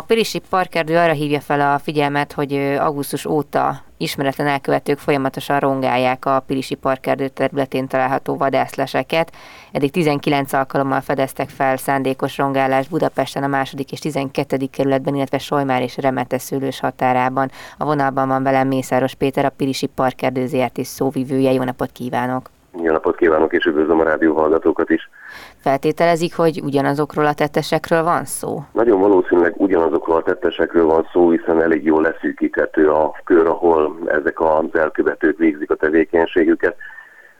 [0.00, 6.24] A Pirisi Parkerdő arra hívja fel a figyelmet, hogy augusztus óta ismeretlen elkövetők folyamatosan rongálják
[6.24, 9.32] a Pirisi Parkerdő területén található vadászleseket.
[9.72, 14.66] Eddig 19 alkalommal fedeztek fel szándékos rongálás Budapesten a második és 12.
[14.70, 17.50] kerületben, illetve Solymár és Remete szőlős határában.
[17.78, 21.52] A vonalban van velem Mészáros Péter, a Pirisi Parkerdő ZRT szóvivője.
[21.52, 22.50] Jó napot kívánok!
[22.72, 25.10] Jó napot kívánok, és üdvözlöm a rádió hallgatókat is!
[25.56, 28.62] Feltételezik, hogy ugyanazokról a tettesekről van szó?
[28.72, 34.40] Nagyon valószínűleg ugyanazokról a tettesekről van szó, hiszen elég jól leszűkíthető a kör, ahol ezek
[34.40, 36.76] az elkövetők végzik a tevékenységüket.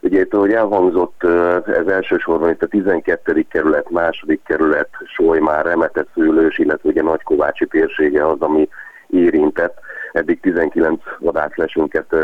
[0.01, 1.25] Ugye itt, ahogy elhangzott,
[1.67, 3.47] ez elsősorban itt a 12.
[3.51, 8.69] kerület, második kerület, Solymár, Remete szőlős, illetve ugye Nagykovácsi térsége az, ami
[9.07, 9.79] érintett.
[10.13, 12.15] Eddig 19 vadászlesünket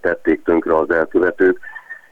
[0.00, 1.58] tették tönkre az elkövetők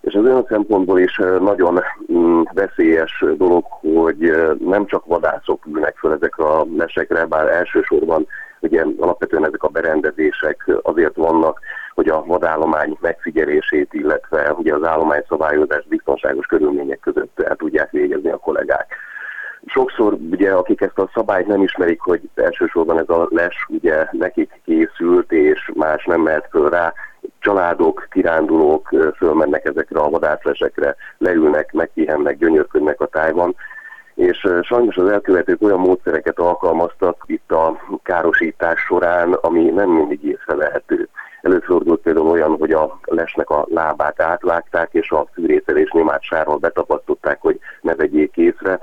[0.06, 6.12] és az olyan szempontból is nagyon mm, veszélyes dolog, hogy nem csak vadászok ülnek föl
[6.12, 8.26] ezekre a lesekre, bár elsősorban
[8.60, 11.60] ugye alapvetően ezek a berendezések azért vannak,
[11.94, 18.30] hogy a vadállomány megfigyelését, illetve ugye az állomány szabályozás biztonságos körülmények között el tudják végezni
[18.30, 18.94] a kollégák.
[19.64, 24.60] Sokszor ugye, akik ezt a szabályt nem ismerik, hogy elsősorban ez a les ugye nekik
[24.64, 26.92] készült, és más nem mehet föl rá,
[27.38, 33.54] családok, kirándulók fölmennek ezekre a vadászlesekre, leülnek, megpihennek, gyönyörködnek a tájban,
[34.14, 41.08] és sajnos az elkövetők olyan módszereket alkalmaztak itt a károsítás során, ami nem mindig észrevehető.
[41.42, 47.38] Előfordult például olyan, hogy a lesnek a lábát átvágták, és a fűrészelés nyomát sárral betapasztották,
[47.40, 48.78] hogy ne vegyék észre.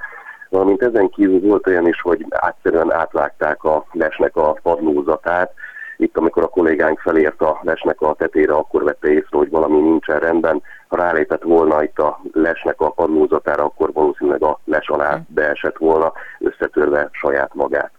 [0.49, 5.53] Valamint ezen kívül volt olyan is, hogy átszerűen átvágták a lesnek a padlózatát,
[5.97, 10.19] itt, amikor a kollégánk felért a lesnek a tetére, akkor vette észre, hogy valami nincsen
[10.19, 10.61] rendben.
[10.87, 16.13] Ha rálépett volna itt a lesnek a padlózatára, akkor valószínűleg a les alá beesett volna,
[16.39, 17.91] összetörve saját magát.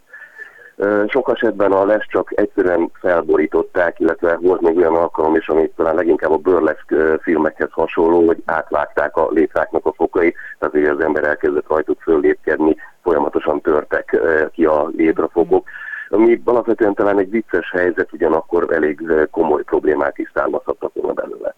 [1.07, 5.95] Sok esetben a les csak egyszerűen felborították, illetve volt még olyan alkalom is, ami talán
[5.95, 11.23] leginkább a burlesque filmekhez hasonló, hogy átvágták a létráknak a fokai, tehát hogy az ember
[11.23, 14.17] elkezdett rajtuk föllépkedni, folyamatosan törtek
[14.51, 15.67] ki a létrafokok
[16.09, 21.55] ami alapvetően talán egy vicces helyzet, ugyanakkor elég komoly problémák is származhatnak volna belőle.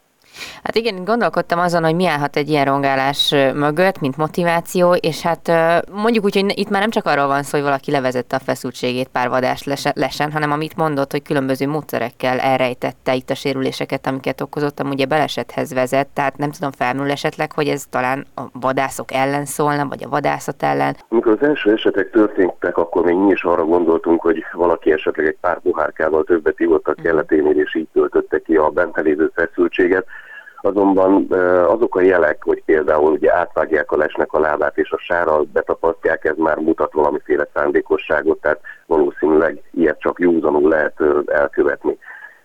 [0.64, 5.52] Hát igen, gondolkodtam azon, hogy mi állhat egy ilyen rongálás mögött, mint motiváció, és hát
[5.92, 9.08] mondjuk úgy, hogy itt már nem csak arról van szó, hogy valaki levezette a feszültségét
[9.08, 14.84] pár vadás lesen, hanem amit mondott, hogy különböző módszerekkel elrejtette itt a sérüléseket, amiket okozott,
[14.84, 19.86] ugye belesethez vezet, tehát nem tudom, felmerül esetleg, hogy ez talán a vadászok ellen szólna,
[19.88, 20.96] vagy a vadászat ellen.
[21.10, 25.38] Amikor az első esetek történtek, akkor még mi is arra gondoltunk, hogy valaki esetleg egy
[25.42, 27.02] pár pohárkával többet ivott a mhm.
[27.02, 30.06] kelleténél, és így töltötte ki a bent lévő feszültséget
[30.62, 31.28] azonban
[31.68, 36.26] azok a jelek, hogy például ugye átvágják a lesnek a lábát és a sárral betapasztják,
[36.26, 41.98] ez már mutat valamiféle szándékosságot, tehát valószínűleg ilyet csak józanul lehet elkövetni.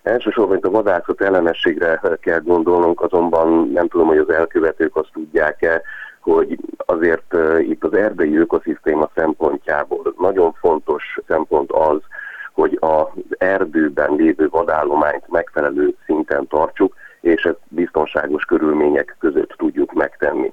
[0.03, 5.83] Elsősorban itt a vadászat ellenességre kell gondolnunk, azonban nem tudom, hogy az elkövetők azt tudják-e,
[6.21, 11.99] hogy azért itt az erdei ökoszisztéma szempontjából nagyon fontos szempont az,
[12.53, 13.07] hogy az
[13.39, 20.53] erdőben lévő vadállományt megfelelő szinten tartsuk, és ezt biztonságos körülmények között tudjuk megtenni.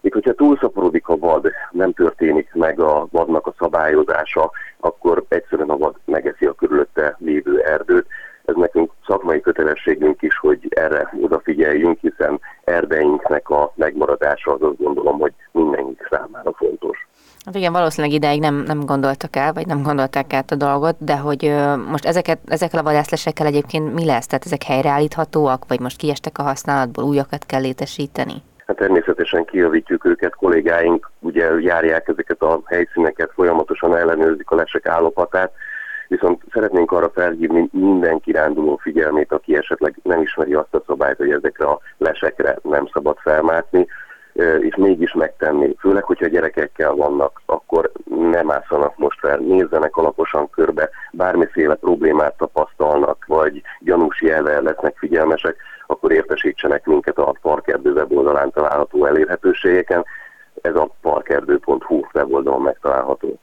[0.00, 5.76] Még hogyha túlszaporodik a vad, nem történik meg a vadnak a szabályozása, akkor egyszerűen a
[5.76, 8.06] vad megeszi a körülötte lévő erdőt.
[8.44, 15.18] Ez nekünk szakmai kötelességünk is, hogy erre odafigyeljünk, hiszen erdeinknek a megmaradása az azt gondolom,
[15.18, 17.08] hogy mindenki számára fontos.
[17.44, 21.16] Hát igen, valószínűleg ideig nem, nem gondoltak el, vagy nem gondolták át a dolgot, de
[21.16, 24.26] hogy ö, most ezeket, ezekkel a vadászlesekkel egyébként mi lesz?
[24.26, 28.42] Tehát ezek helyreállíthatóak, vagy most kiestek a használatból, újakat kell létesíteni?
[28.66, 35.52] Hát természetesen kijavítjuk őket, kollégáink ugye járják ezeket a helyszíneket, folyamatosan ellenőrzik a lesek állapotát,
[36.08, 41.30] viszont szeretnénk arra felhívni minden kiránduló figyelmét, aki esetleg nem ismeri azt a szabályt, hogy
[41.30, 43.86] ezekre a lesekre nem szabad felmászni,
[44.60, 45.74] és mégis megtenni.
[45.78, 47.90] Főleg, hogyha gyerekekkel vannak, akkor
[48.30, 55.56] nem ászanak most fel, nézzenek alaposan körbe, bármiféle problémát tapasztalnak, vagy gyanús jelvel lesznek figyelmesek,
[55.86, 60.04] akkor értesítsenek minket a Parkerdő weboldalán található elérhetőségeken.
[60.60, 63.38] Ez a parkerdő.hu weboldalon megtalálható.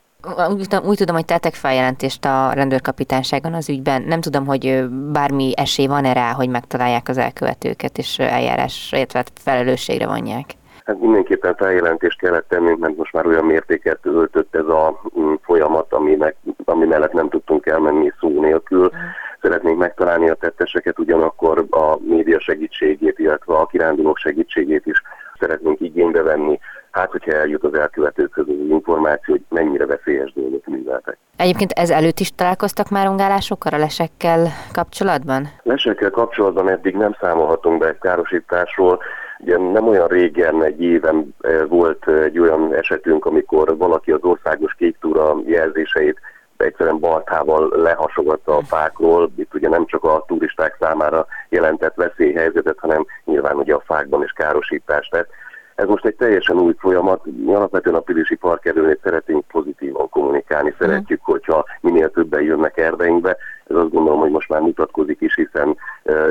[0.48, 4.02] Úgy, úgy tudom, hogy tettek feljelentést a rendőrkapitányságon az ügyben.
[4.02, 10.06] Nem tudom, hogy bármi esély van-e rá, hogy megtalálják az elkövetőket, és eljárás, illetve felelősségre
[10.06, 10.57] vonják.
[10.88, 15.92] Hát mindenképpen feljelentést kellett tennünk, mert most már olyan mértéket öltött ez a mm, folyamat,
[15.92, 18.84] aminek, ami mellett nem tudtunk elmenni szó nélkül.
[18.84, 18.98] Mm.
[19.42, 25.02] Szeretnénk megtalálni a tetteseket, ugyanakkor a média segítségét, illetve a kirándulók segítségét is
[25.38, 26.58] szeretnénk igénybe venni.
[26.90, 31.18] Hát, hogyha eljut az elkövetőkhöz az információ, hogy mennyire veszélyes dolgok műveltek.
[31.36, 35.48] Egyébként ez előtt is találkoztak már ungálásokkal, a lesekkel kapcsolatban?
[35.62, 38.98] Lesekkel kapcsolatban eddig nem számolhatunk be egy károsításról,
[39.38, 44.74] Ugye nem olyan régen, egy éven eh, volt egy olyan esetünk, amikor valaki az országos
[44.74, 46.20] kék túra jelzéseit
[46.56, 49.30] egyszerűen baltával lehasogatta a fákról.
[49.36, 54.32] Itt ugye nem csak a turisták számára jelentett veszélyhelyzetet, hanem nyilván ugye a fákban is
[54.32, 55.28] károsítást tett.
[55.74, 57.20] Ez most egy teljesen új folyamat.
[57.24, 60.74] Mi alapvetően a Pilisi Parkerőnél szeretnénk pozitívan kommunikálni.
[60.78, 63.36] Szeretjük, hogyha minél többen jönnek erdeinkbe.
[63.68, 65.76] Ez azt gondolom, hogy most már mutatkozik is, hiszen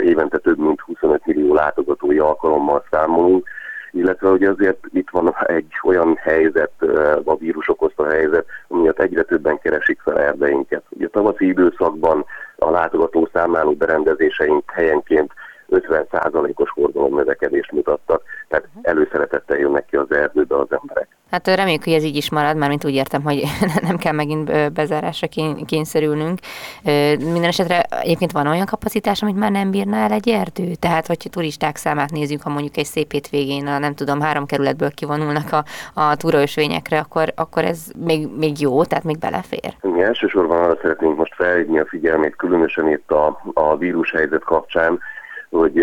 [0.04, 3.48] évente több mint 25 millió látogatói alkalommal számolunk
[3.92, 6.72] illetve hogy azért itt van egy olyan helyzet,
[7.24, 10.84] a vírus okozta helyzet, amiatt egyre többen keresik fel erdeinket.
[10.90, 15.32] Ugye a tavaszi időszakban a látogató számláló berendezéseink helyenként
[15.70, 18.80] 50%-os forgalom növekedést mutattak, tehát mhm.
[18.82, 21.08] előszeretettel jönnek ki az erdőbe az emberek.
[21.32, 23.44] Hát reméljük, hogy ez így is marad, mármint úgy értem, hogy
[23.88, 25.28] nem kell megint bezárásra
[25.66, 26.40] kényszerülnünk.
[27.20, 30.74] Minden esetre egyébként van olyan kapacitás, amit már nem bírna el egy erdő?
[30.80, 34.92] Tehát, hogyha turisták számát nézzük, ha mondjuk egy szép hétvégén, a, nem tudom, három kerületből
[34.92, 35.64] kivonulnak a,
[36.02, 39.74] a túraösvényekre, akkor, akkor ez még, még jó, tehát még belefér?
[39.82, 45.00] Mi elsősorban arra szeretnénk most felhívni a figyelmét, különösen itt a, a vírushelyzet kapcsán,
[45.50, 45.76] hogy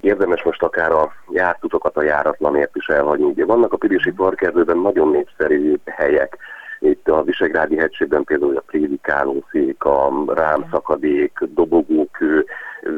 [0.00, 3.24] érdemes most akár a jártutokat a járatlanért is elhagyni.
[3.24, 6.38] Ugye vannak a Pirisi Parkerdőben nagyon népszerű helyek,
[6.80, 12.44] itt a Visegrádi hegységben például a prédikálószék, a rámszakadék, dobogókő,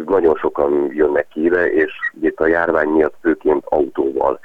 [0.07, 4.41] nagyon sokan jönnek ide, és itt a járvány miatt főként autóval.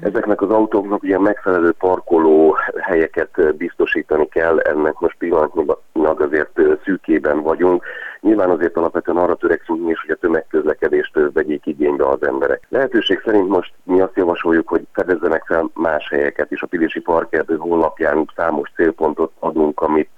[0.00, 7.84] Ezeknek az autóknak ugye megfelelő parkoló helyeket biztosítani kell, ennek most pillanatnyilag azért szűkében vagyunk.
[8.20, 12.66] Nyilván azért alapvetően arra törekszünk mi is, hogy a tömegközlekedést vegyék igénybe az emberek.
[12.68, 16.62] Lehetőség szerint most mi azt javasoljuk, hogy fedezzenek fel más helyeket is.
[16.62, 20.10] A Pilisi Parkerdő honlapján számos célpontot adunk, amit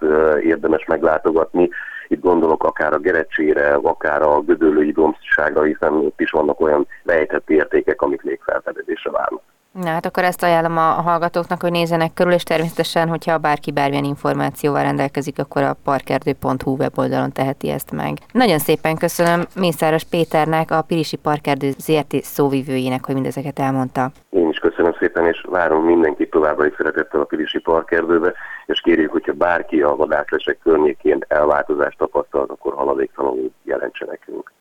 [0.42, 1.68] érdemes meglátogatni.
[2.08, 7.50] Itt gondolok akár a Gerecsére, akár a Gödöllői Domszságra, hiszen ott is vannak olyan rejtett
[7.50, 9.42] értékek, amik még felfedezésre várnak.
[9.72, 14.04] Na hát akkor ezt ajánlom a hallgatóknak, hogy nézzenek körül, és természetesen, hogyha bárki bármilyen
[14.04, 18.18] információval rendelkezik, akkor a parkerdő.hu weboldalon teheti ezt meg.
[18.32, 24.10] Nagyon szépen köszönöm Mészáros Péternek, a Pirisi Parkerdő ZRT szóvivőjének, hogy mindezeket elmondta.
[24.30, 28.32] Én is köszönöm szépen, és várom mindenkit továbbra is szeretettel a Pirisi Parkerdőbe,
[28.66, 34.52] és kérjük, hogyha bárki a vadászlesek környékén elváltozást tapasztal, akkor haladéktalanul jelentse nekünk.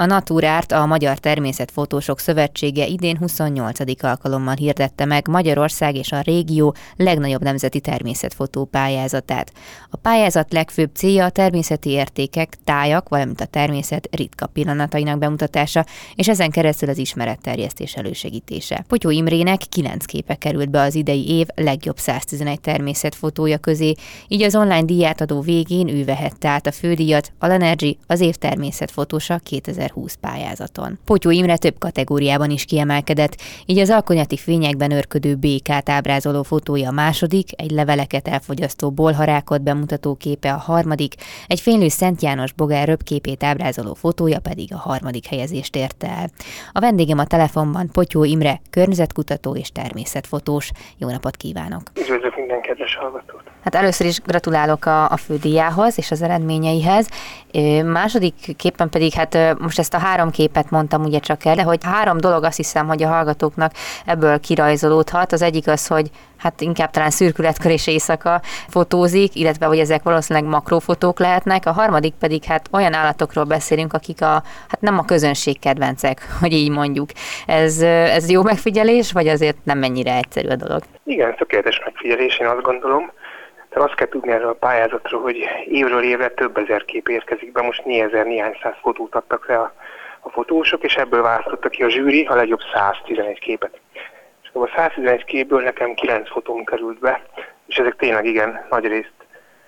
[0.00, 4.04] A Natúrárt a Magyar Természetfotósok Szövetsége idén 28.
[4.04, 9.52] alkalommal hirdette meg Magyarország és a régió legnagyobb nemzeti természetfotó pályázatát.
[9.90, 16.28] A pályázat legfőbb célja a természeti értékek, tájak, valamint a természet ritka pillanatainak bemutatása, és
[16.28, 18.84] ezen keresztül az ismeretterjesztés elősegítése.
[18.88, 23.94] Potyó Imrének kilenc képe került be az idei év legjobb 111 természetfotója közé,
[24.28, 29.38] így az online díjátadó végén ő vehette át a fődíjat, a Lenergy az év természetfotósa
[29.38, 30.98] 2000 2020 pályázaton.
[31.04, 36.92] Potyó Imre több kategóriában is kiemelkedett, így az alkonyati fényekben örködő békát ábrázoló fotója a
[36.92, 41.14] második, egy leveleket elfogyasztó bolharákot bemutató képe a harmadik,
[41.46, 46.30] egy fénylő Szent János bogár röpképét ábrázoló fotója pedig a harmadik helyezést érte el.
[46.72, 50.70] A vendégem a telefonban Potyó Imre, környezetkutató és természetfotós.
[50.98, 51.82] Jó napot kívánok!
[52.00, 53.42] Üdvözlök minden kedves hallgatót!
[53.64, 57.08] Hát először is gratulálok a, a fődíjához és az eredményeihez.
[57.84, 61.84] Második képen pedig, hát most ezt a három képet mondtam ugye csak el, de hogy
[61.84, 63.72] három dolog azt hiszem, hogy a hallgatóknak
[64.06, 65.32] ebből kirajzolódhat.
[65.32, 70.48] Az egyik az, hogy hát inkább talán szürkületkör és éjszaka fotózik, illetve hogy ezek valószínűleg
[70.48, 71.66] makrofotók lehetnek.
[71.66, 76.52] A harmadik pedig hát olyan állatokról beszélünk, akik a, hát nem a közönség kedvencek, hogy
[76.52, 77.08] így mondjuk.
[77.46, 77.80] Ez,
[78.16, 80.82] ez jó megfigyelés, vagy azért nem mennyire egyszerű a dolog?
[81.04, 83.10] Igen, tökéletes megfigyelés, én azt gondolom.
[83.70, 87.62] Tehát azt kell tudni erről a pályázatról, hogy évről évre több ezer kép érkezik be,
[87.62, 89.72] most néhány néhány száz fotót adtak le a,
[90.20, 93.80] a fotósok, és ebből választottak ki a zsűri a legjobb 111 képet.
[94.42, 97.22] És a 111 képből nekem 9 fotóm került be,
[97.66, 99.12] és ezek tényleg igen nagy részt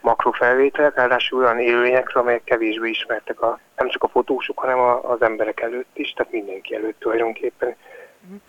[0.01, 5.23] makrofelvételek, ráadásul olyan élőlényekről, amelyek kevésbé ismertek a, nem csak a fotósok, hanem a, az
[5.23, 7.77] emberek előtt is, tehát mindenki előtt tulajdonképpen.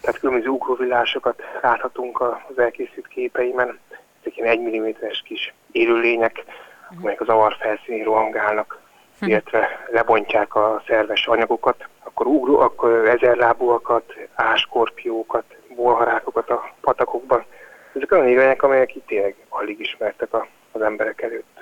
[0.01, 3.79] Tehát különböző ugróvillásokat láthatunk az elkészült képeimen,
[4.23, 6.97] ezek ilyen 1 mm-es kis élőlények, uh-huh.
[7.01, 8.79] amelyek az avar felszínén rohangálnak,
[9.13, 9.29] uh-huh.
[9.29, 15.45] illetve lebontják a szerves anyagokat, akkor, ugró, akkor ezerlábúakat, áskorpiókat,
[15.75, 17.45] bolharákokat a patakokban.
[17.93, 21.59] Ezek olyan élőlények, amelyek itt tényleg alig ismertek a az emberek előtt.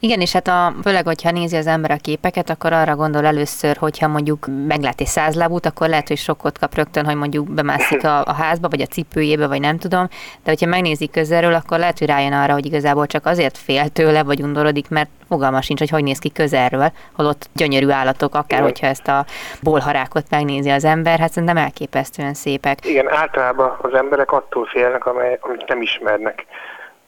[0.00, 3.76] Igen, és hát a, főleg, hogyha nézi az ember a képeket, akkor arra gondol először,
[3.76, 8.24] hogyha mondjuk meglát egy százlábút, akkor lehet, hogy sokkot kap rögtön, hogy mondjuk bemászik a,
[8.24, 10.08] a házba, vagy a cipőjébe, vagy nem tudom.
[10.44, 14.22] De hogyha megnézi közelről, akkor lehet, hogy rájön arra, hogy igazából csak azért fél tőle,
[14.22, 18.62] vagy undorodik, mert fogalma sincs, hogy hogy néz ki közelről, holott gyönyörű állatok, akár Igen.
[18.62, 19.24] hogyha ezt a
[19.62, 22.86] bolharákot megnézi az ember, hát szerintem elképesztően szépek.
[22.86, 26.46] Igen, általában az emberek attól félnek, amely, amit nem ismernek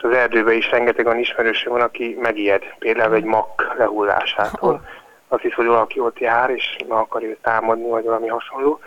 [0.02, 4.88] az erdőben is rengeteg olyan ismerőség van, aki megijed, például egy mak lehullásától.
[5.28, 8.80] Azt hisz, hogy valaki ott jár, és meg akar őt támadni, vagy valami hasonló.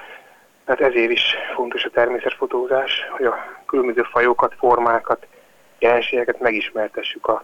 [0.66, 3.36] Tehát ezért is fontos a természetfotózás, hogy a
[3.66, 5.28] különböző fajokat, formákat,
[5.80, 7.44] jelenségeket megismertessük a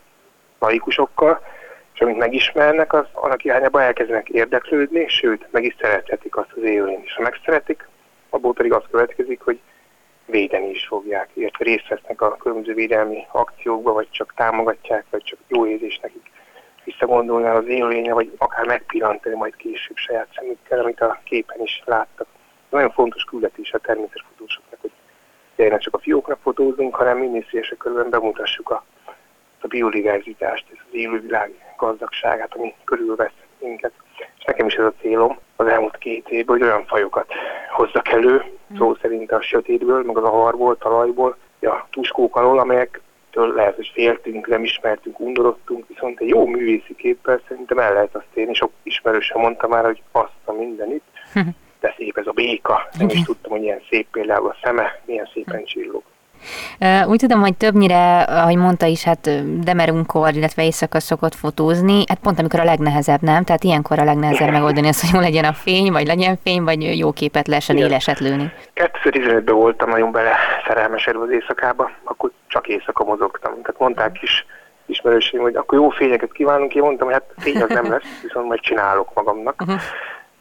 [0.59, 1.41] laikusokkal,
[1.93, 7.05] és amit megismernek, az annak irányába elkezdenek érdeklődni, sőt, meg is szerethetik azt az élőlényt.
[7.05, 7.87] És ha megszeretik,
[8.29, 9.59] abból pedig az következik, hogy
[10.29, 15.39] védeni is fogják, illetve részt vesznek a különböző védelmi akciókba, vagy csak támogatják, vagy csak
[15.47, 16.31] jó érzés nekik
[16.83, 22.27] visszagondolni az élőlénye, vagy akár megpillantani majd később saját szemükkel, amit a képen is láttak.
[22.69, 24.91] Nagyon fontos küldetés a természetfotósoknak, hogy
[25.55, 28.83] tényleg csak a fióknak fotózunk, hanem minél szélesebb körülben bemutassuk a,
[29.61, 33.91] a biodiverzitást, ez az élővilág gazdagságát, ami körülvesz minket.
[34.37, 37.33] És nekem is ez a célom az elmúlt két évben, hogy olyan fajokat
[37.71, 38.43] hozzak elő,
[38.73, 38.77] mm.
[38.77, 44.47] szó szerint a sötétből, meg az avarból, talajból, a tuskók alól, amelyektől lehet, hogy féltünk,
[44.47, 48.53] nem ismertünk, undorodtunk, viszont egy jó művészi képpel szerintem el lehet azt érni.
[48.53, 51.03] Sok ismerősen mondta már, hogy azt a mindenit,
[51.81, 52.87] de szép ez a béka.
[52.97, 56.03] Nem is tudtam, hogy ilyen szép például a szeme, milyen szépen csillog.
[57.07, 59.29] Úgy tudom, hogy többnyire, ahogy mondta is, hát
[59.63, 63.43] demerunkor, illetve éjszaka szokott fotózni, hát pont amikor a legnehezebb, nem?
[63.43, 66.97] Tehát ilyenkor a legnehezebb megoldani azt, hogy jó legyen a fény, vagy legyen fény, vagy
[66.97, 68.51] jó képet lehessen éleset lőni.
[68.75, 70.35] 2015-ben voltam nagyon bele
[70.67, 73.51] szerelmesedve az éjszakába, akkor csak éjszaka mozogtam.
[73.51, 74.45] Tehát mondták is
[74.85, 78.47] ismerőségem, hogy akkor jó fényeket kívánunk, én mondtam, hogy hát fény az nem lesz, viszont
[78.47, 79.61] majd csinálok magamnak.
[79.61, 79.79] Uh-huh.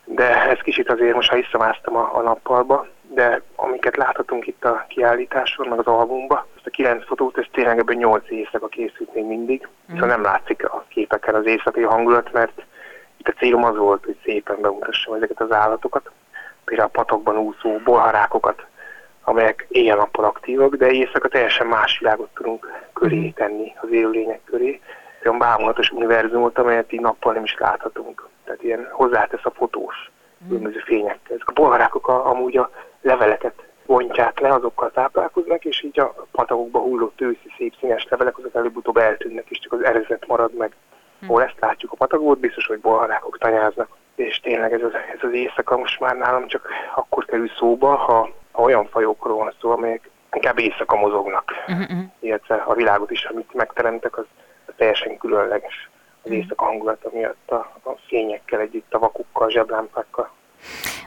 [0.04, 2.86] De ez kicsit azért most, ha visszamásztam a, a nappalba,
[3.18, 7.78] de amiket láthatunk itt a kiállításon, meg az albumban, ezt a kilenc fotót, ez tényleg
[7.78, 9.94] ebben nyolc éjszaka készült még mindig, mm.
[9.94, 12.62] szóval nem látszik a képeken az éjszakai hangulat, mert
[13.16, 16.10] itt a célom az volt, hogy szépen bemutassam ezeket az állatokat,
[16.64, 18.66] például a patokban úszó bolharákokat,
[19.22, 23.34] amelyek éjjel-nappal aktívak, de éjszaka teljesen más világot tudunk köré mhm.
[23.34, 24.80] tenni, az élőlények köré.
[25.24, 28.28] Olyan bámulatos univerzumot, amelyet így nappal nem is láthatunk.
[28.44, 30.48] Tehát ilyen hozzátesz a fotós mhm.
[30.48, 31.34] különböző fényekkel.
[31.34, 32.70] Ezek a bolharákok a, amúgy a
[33.02, 38.54] leveleket bontják le, azokkal táplálkoznak, és így a patakokba hulló tőszi szép színes levelek, azok
[38.54, 40.72] előbb-utóbb eltűnnek, és csak az erezet marad meg.
[41.20, 41.26] Hm.
[41.26, 43.88] Hol ezt látjuk a patakot, biztos, hogy bolharákok tanyáznak.
[44.14, 48.30] És tényleg ez az, ez az éjszaka most már nálam csak akkor kerül szóba, ha,
[48.52, 51.52] ha olyan fajokról van szó, amelyek inkább éjszaka mozognak.
[51.68, 51.98] Uh-huh.
[52.20, 54.24] Illetve a világot is, amit megteremtek, az,
[54.66, 55.90] az teljesen különleges.
[56.22, 60.30] Az éjszaka hangulata miatt a, a fényekkel együtt, a vakukkal, a zseblámpákkal.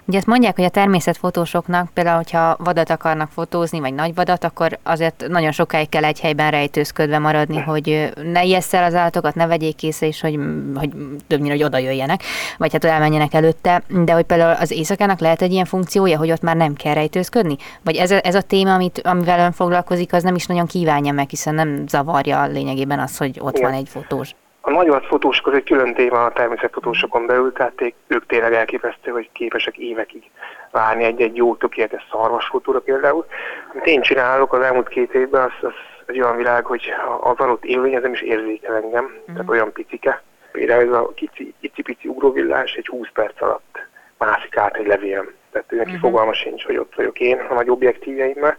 [0.06, 4.80] Ugye ezt mondják, hogy a természetfotósoknak például, hogyha vadat akarnak fotózni, vagy nagy vadat, akkor
[4.84, 9.47] azért nagyon sokáig kell egy helyben rejtőzködve maradni, hogy ne ijessz el az állatokat, ne
[9.47, 10.39] vegyék észre, és hogy,
[10.76, 10.89] hogy
[11.28, 12.24] többnyire, hogy oda jöjjenek,
[12.58, 13.84] vagy hát elmenjenek előtte.
[13.88, 17.56] De hogy például az éjszakának lehet egy ilyen funkciója, hogy ott már nem kell rejtőzködni?
[17.84, 21.14] Vagy ez a, ez a téma, amit, amivel ön foglalkozik, az nem is nagyon kívánja
[21.14, 23.70] meg, hiszen nem zavarja lényegében az, hogy ott Igen.
[23.70, 24.36] van egy fotós.
[24.62, 29.30] A nagyobb fotósok az egy külön téma a természetfotósokon belül, tehát ők tényleg elképesztő, hogy
[29.32, 30.32] képesek évekig
[30.72, 33.26] várni egy-egy jó, tökéletes szarvasfotóra például.
[33.72, 35.74] Amit én csinálok az elmúlt két évben, az, az
[36.05, 39.34] egy olyan világ, hogy az adott élmény az nem is érzékel engem, mm.
[39.34, 40.22] tehát olyan picike.
[40.51, 43.80] Például ez a kicsi, icipici ugróvillás egy 20 perc alatt
[44.18, 45.34] mászik át egy levélem.
[45.51, 45.99] Tehát neki mm-hmm.
[45.99, 48.57] fogalma sincs, hogy ott vagyok én a nagy objektívjeimmel.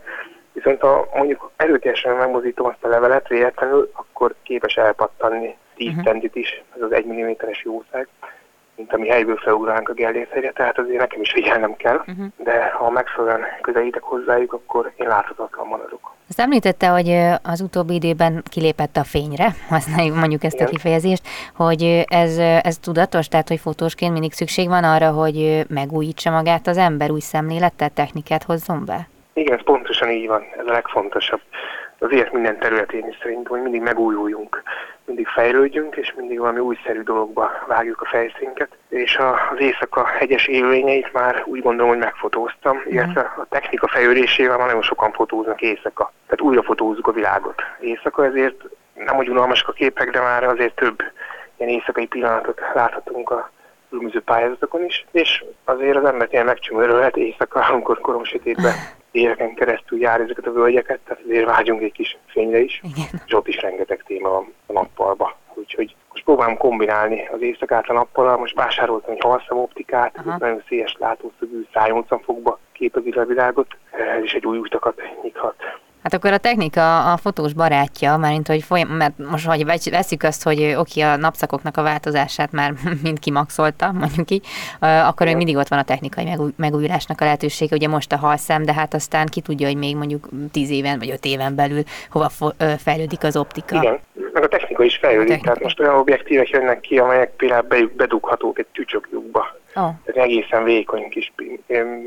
[0.53, 6.05] Viszont ha mondjuk erőteljesen megmozdítom azt a levelet véletlenül, akkor képes elpattanni 10 uh-huh.
[6.05, 8.09] centit is, ez az 1 mm-es jószág,
[8.77, 12.27] mint ami helyből felugránk a gellérthegyre, tehát azért nekem is figyelnem kell, uh-huh.
[12.37, 16.15] de ha megfelelően közelítek hozzájuk, akkor én láthatatlan maradok.
[16.29, 17.09] Azt említette, hogy
[17.43, 20.67] az utóbbi időben kilépett a fényre, használjuk mondjuk ezt Igen.
[20.67, 21.23] a kifejezést,
[21.57, 26.77] hogy ez, ez tudatos, tehát hogy fotósként mindig szükség van arra, hogy megújítsa magát az
[26.77, 29.09] ember, új szemlélettel, technikát hozzon be?
[29.35, 31.41] Igen, ez pontosan így van, ez a legfontosabb.
[32.03, 34.63] Az élet minden területén is szerintem, hogy mindig megújuljunk,
[35.05, 38.69] mindig fejlődjünk, és mindig valami újszerű dologba vágjuk a fejszínket.
[38.89, 39.17] És
[39.51, 42.81] az éjszaka hegyes élményeit már úgy gondolom, hogy megfotóztam, mm.
[42.91, 46.13] illetve a technika fejlődésével már nagyon sokan fotóznak éjszaka.
[46.27, 47.63] Tehát újra fotózzuk a világot.
[47.81, 51.03] Éjszaka ezért nem hogy unalmasak a képek, de már azért több
[51.57, 53.51] ilyen éjszakai pillanatot láthatunk a
[53.89, 58.75] különböző pályázatokon is, és azért az ember ilyen megcsömörölhet éjszaka, amikor korom sötétben
[59.13, 63.23] éveken keresztül jár ezeket a völgyeket, tehát azért vágyunk egy kis fényre is, Igen.
[63.27, 65.37] és ott is rengeteg téma van a nappalba.
[65.55, 70.37] Úgyhogy most próbálom kombinálni az éjszakát a nappal, most vásároltam egy halszem optikát, Aha.
[70.39, 75.55] nagyon széles látószögű, 180 fokba képezi a világot, ez is egy új utakat nyithat.
[76.03, 80.43] Hát akkor a technika a fotós barátja, mert, hogy folyam, mert most, hogy veszük azt,
[80.43, 82.73] hogy oké, a napszakoknak a változását már
[83.03, 84.47] mind kimaxolta, mondjuk így,
[84.81, 87.77] akkor még mindig ott van a technikai megújulásnak a lehetősége.
[87.77, 91.11] Ugye most a halszem, de hát aztán ki tudja, hogy még mondjuk tíz éven vagy
[91.11, 92.31] öt éven belül hova
[92.79, 93.77] fejlődik az optika.
[93.77, 93.99] Igen,
[94.33, 95.29] meg a technika is fejlődik.
[95.29, 95.47] Technika.
[95.47, 99.61] Tehát most olyan objektívek jönnek ki, amelyek például bedughatók egy tücsökjukba.
[99.75, 99.91] Oh.
[100.05, 101.33] Tehát egészen vékony kis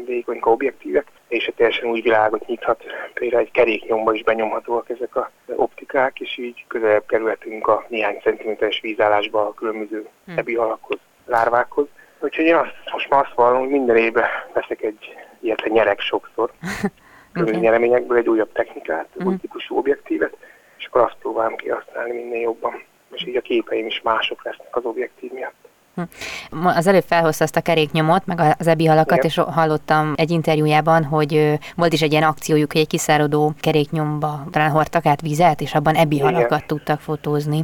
[0.05, 2.83] vékony objektívek, és teljesen új világot nyithat.
[3.13, 8.79] Például egy keréknyomba is benyomhatóak ezek a optikák, és így közelebb kerülhetünk a néhány centiméteres
[8.81, 10.37] vízállásba a különböző hmm.
[10.37, 11.87] ebi alakhoz, lárvákhoz.
[12.19, 16.51] Úgyhogy én azt, most már azt vallom, hogy minden évben veszek egy ilyet nyerek sokszor,
[17.31, 17.69] különböző okay.
[17.69, 19.27] nyereményekből egy újabb technikát, mm.
[19.27, 20.37] új típusú objektívet,
[20.77, 22.83] és akkor azt próbálom kihasználni minél jobban.
[23.11, 25.64] És így a képeim is mások lesznek az objektív miatt.
[25.95, 26.65] Hm.
[26.65, 29.29] Az előbb felhozta azt a keréknyomot, meg az ebi halakat, Igen.
[29.29, 34.69] és hallottam egy interjújában, hogy volt is egy ilyen akciójuk, hogy egy kiszáradó keréknyomba talán
[34.69, 37.63] hordtak át vizet, és abban ebi halakat tudtak fotózni.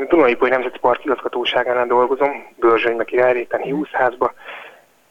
[0.00, 4.32] A Dunai Nemzeti Park igazgatóságánál dolgozom, Börzsönybe királyréten Hiúszházba,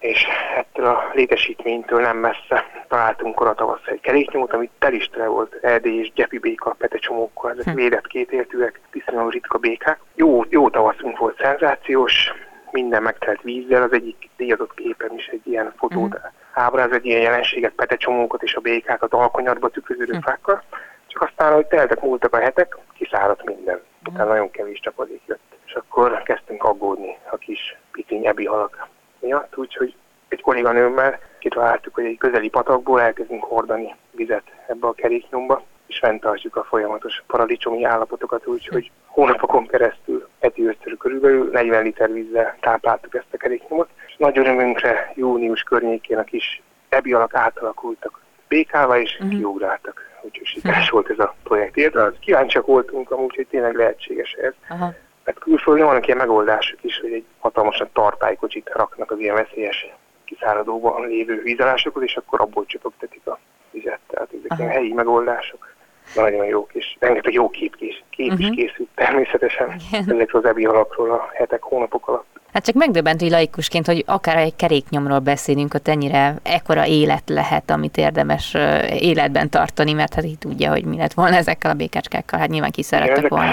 [0.06, 0.26] és
[0.56, 5.54] ettől a létesítménytől nem messze találtunk kora tavasz egy keréknyomot, amit tel is tele volt
[5.62, 7.76] erdély és gyepi béka petecsomókkal, ezek hm.
[7.76, 10.00] védett kétértűek, viszonylag ritka békák.
[10.16, 12.34] Jó, jó tavaszunk volt, szenzációs,
[12.72, 16.26] minden megtelt vízzel, az egyik díjazott képen is egy ilyen fotót hm.
[16.54, 20.20] ábráz, egy ilyen jelenséget, petecsomókat és a békákat alkonyatba tükröződő hm.
[20.20, 20.64] fákkal.
[21.08, 23.82] Csak aztán, hogy teltek múltak a hetek, kiszáradt minden.
[24.04, 24.14] Hm.
[24.14, 25.58] Tehát nagyon kevés csapadék jött.
[25.66, 28.88] És akkor kezdtünk aggódni a kis piciny ebi halak
[29.20, 29.96] miatt, úgyhogy
[30.28, 36.56] egy kolléganőmmel kitaláltuk, hogy egy közeli patakból elkezdünk hordani vizet ebbe a keréknyomba, és fenntartjuk
[36.56, 43.34] a folyamatos paradicsomi állapotokat, úgyhogy hónapokon keresztül heti ötször körülbelül 40 liter vízzel tápláltuk ezt
[43.34, 49.30] a keréknyomot, és nagy örömünkre június környékén a kis ebi alak átalakultak békával, és uh-huh.
[49.30, 50.14] kiugráltak.
[50.22, 51.78] Úgyhogy sikeres volt ez a projekt.
[51.78, 54.54] Érde, kíváncsiak voltunk amúgy, hogy tényleg lehetséges ez.
[54.70, 54.96] Uh-huh.
[55.26, 59.88] Mert külföldön vannak ilyen megoldások is, hogy egy hatalmasan tartálykocsit raknak az ilyen veszélyes
[60.26, 63.40] kiszáradóban lévő vízállásokhoz, és akkor abból csöpögtetik a
[63.72, 64.00] vizet.
[64.08, 64.62] Tehát ezek Aha.
[64.62, 65.74] ilyen helyi megoldások.
[66.16, 67.76] Nagyon jók, és rengeteg jó kép,
[68.10, 68.40] kép uh-huh.
[68.40, 72.36] is készült természetesen ezekről az ebi alapról a hetek, hónapok alatt.
[72.54, 77.98] Hát csak megdöbbentő laikusként, hogy akár egy keréknyomról beszélünk, ott ennyire ekkora élet lehet, amit
[77.98, 78.56] érdemes
[78.90, 82.72] életben tartani, mert hát így tudja, hogy mi lett volna ezekkel a békecskákkal, hát nyilván
[82.72, 83.52] kiszerettek volna.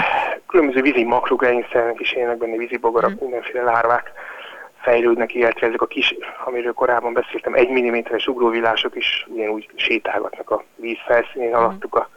[0.53, 3.17] Különböző vízi makrogreinszelnek is élnek benne, vízi bogarak, mm.
[3.19, 4.11] mindenféle lárvák
[4.81, 10.63] fejlődnek, illetve ezek a kis, amiről korábban beszéltem, egy milliméteres ugróvillások is ugyanúgy sétálgatnak a
[10.75, 11.53] víz felszínén, mm.
[11.53, 12.09] alattuk a,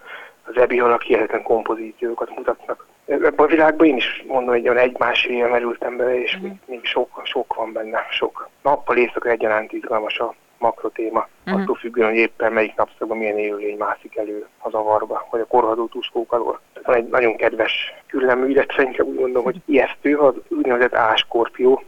[0.45, 2.87] az ebi halak hihetetlen kompozíciókat mutatnak.
[3.07, 6.85] Ebben a világban én is mondom, hogy olyan egy-másfél éve merültem bele, és még, még
[6.85, 8.49] sok, sok van benne, sok.
[8.63, 11.29] Nappal éjszaka egyaránt izgalmas a makrotéma.
[11.47, 11.63] Uh-huh.
[11.63, 15.87] Attól függően, hogy éppen melyik napszakban milyen élőlény mászik elő a zavarba, vagy a korhadó
[15.87, 16.61] tuskók alól.
[16.83, 17.73] Van egy nagyon kedves
[18.07, 21.83] küllemű, illetve inkább úgy mondom, hogy ijesztő, az úgynevezett áskorpió.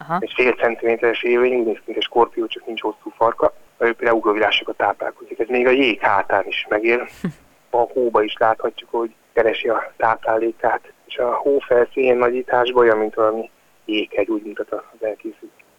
[0.00, 0.16] Uh-huh.
[0.20, 3.52] Egy fél centiméteres élőlény, úgy néz ki, mint egy skorpió, csak nincs hosszú farka.
[3.78, 5.38] Ő például ugróvilásokat táplálkozik.
[5.38, 7.08] Ez még a jég hátán is megél.
[7.70, 10.92] A hóba is láthatjuk, hogy keresi a táplálékát.
[11.06, 13.50] És a hó felszínén nagyításban olyan, mint valami
[13.84, 15.02] jéghegy, úgy mutat az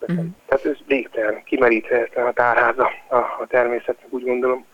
[0.08, 0.28] elkészült.
[0.28, 0.48] Mm.
[0.48, 4.66] Tehát ez végtelen, kimeríthetetlen a tárháza a, a természetnek, úgy gondolom.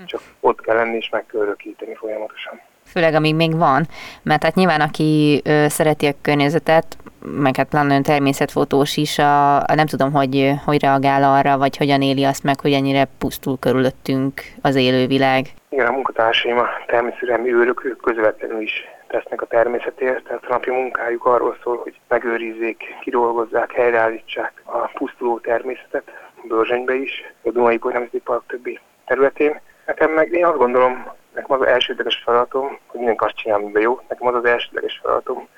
[0.00, 0.04] Mm.
[0.04, 2.60] Csak ott kell lenni és megkörökíteni folyamatosan.
[2.84, 3.86] Főleg amíg még van,
[4.22, 9.56] mert hát nyilván aki ö, szereti a környezetet, meg hát pláne olyan természetfotós is, a,
[9.56, 13.58] a nem tudom, hogy hogy reagál arra, vagy hogyan éli azt meg, hogy ennyire pusztul
[13.58, 15.46] körülöttünk az élővilág.
[15.68, 21.24] Igen, a munkatársaim, a természetemi őrök, közvetlenül is tesznek a természetért, tehát a napi munkájuk
[21.24, 26.10] arról szól, hogy megőrizzék, kidolgozzák, helyreállítsák a pusztuló természetet,
[26.48, 27.10] Börzsenybe is,
[27.42, 29.60] a Dunai Nemzeti Park többi területén.
[29.86, 33.82] Nekem meg én azt gondolom, nekem az, az elsődleges feladatom, hogy mindenki azt csinál, amiben
[33.82, 35.48] jó, nekem az az elsődleges feladatom,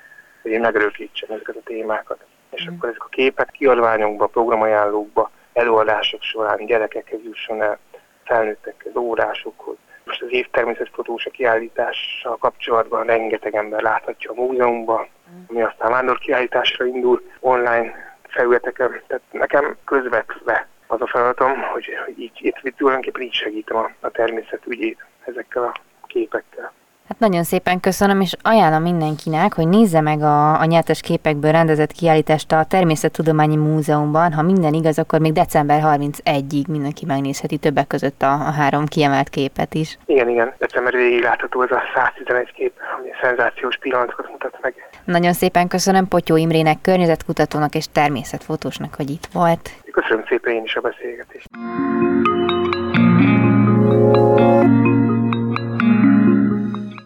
[0.43, 2.25] hogy én megörökítsem ezeket a témákat.
[2.51, 2.75] És mm.
[2.75, 7.79] akkor ezek a képek kiadványokba, programajánlókba, előadások során gyerekekhez jusson el,
[8.25, 9.77] felnőttekhez, órásokhoz,
[10.11, 15.09] most az évtermészetfotósa kiállítással kapcsolatban rengeteg ember láthatja a múzeumban,
[15.47, 19.03] ami aztán vándor kiállításra indul online felületeken.
[19.07, 24.67] Tehát nekem közvetve az a feladatom, hogy így, itt tulajdonképpen így segítem a, a természet
[24.67, 25.73] ügyét ezekkel a
[26.07, 26.73] képekkel.
[27.11, 31.93] Hát nagyon szépen köszönöm, és ajánlom mindenkinek, hogy nézze meg a, a nyertes képekből rendezett
[31.93, 34.33] kiállítást a Természettudományi Múzeumban.
[34.33, 39.29] Ha minden igaz, akkor még december 31-ig mindenki megnézheti többek között a, a három kiemelt
[39.29, 39.99] képet is.
[40.07, 40.53] Igen, igen.
[40.59, 44.75] December végig látható ez a 111 kép, ami szenzációs pillanatokat mutat meg.
[45.05, 49.71] Nagyon szépen köszönöm Potyó Imrének, környezetkutatónak és természetfotósnak, hogy itt volt.
[49.93, 51.49] Köszönöm szépen én is a beszélgetést.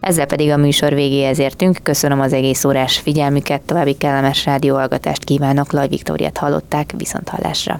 [0.05, 1.79] Ezzel pedig a műsor végéhez értünk.
[1.83, 5.71] Köszönöm az egész órás figyelmüket, további kellemes rádióhallgatást kívánok.
[5.71, 7.79] Laj Viktóriát hallották, viszont hallásra.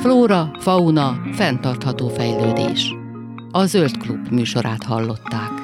[0.00, 2.94] Flóra, fauna, fenntartható fejlődés.
[3.50, 5.61] A Zöld Klub műsorát hallották.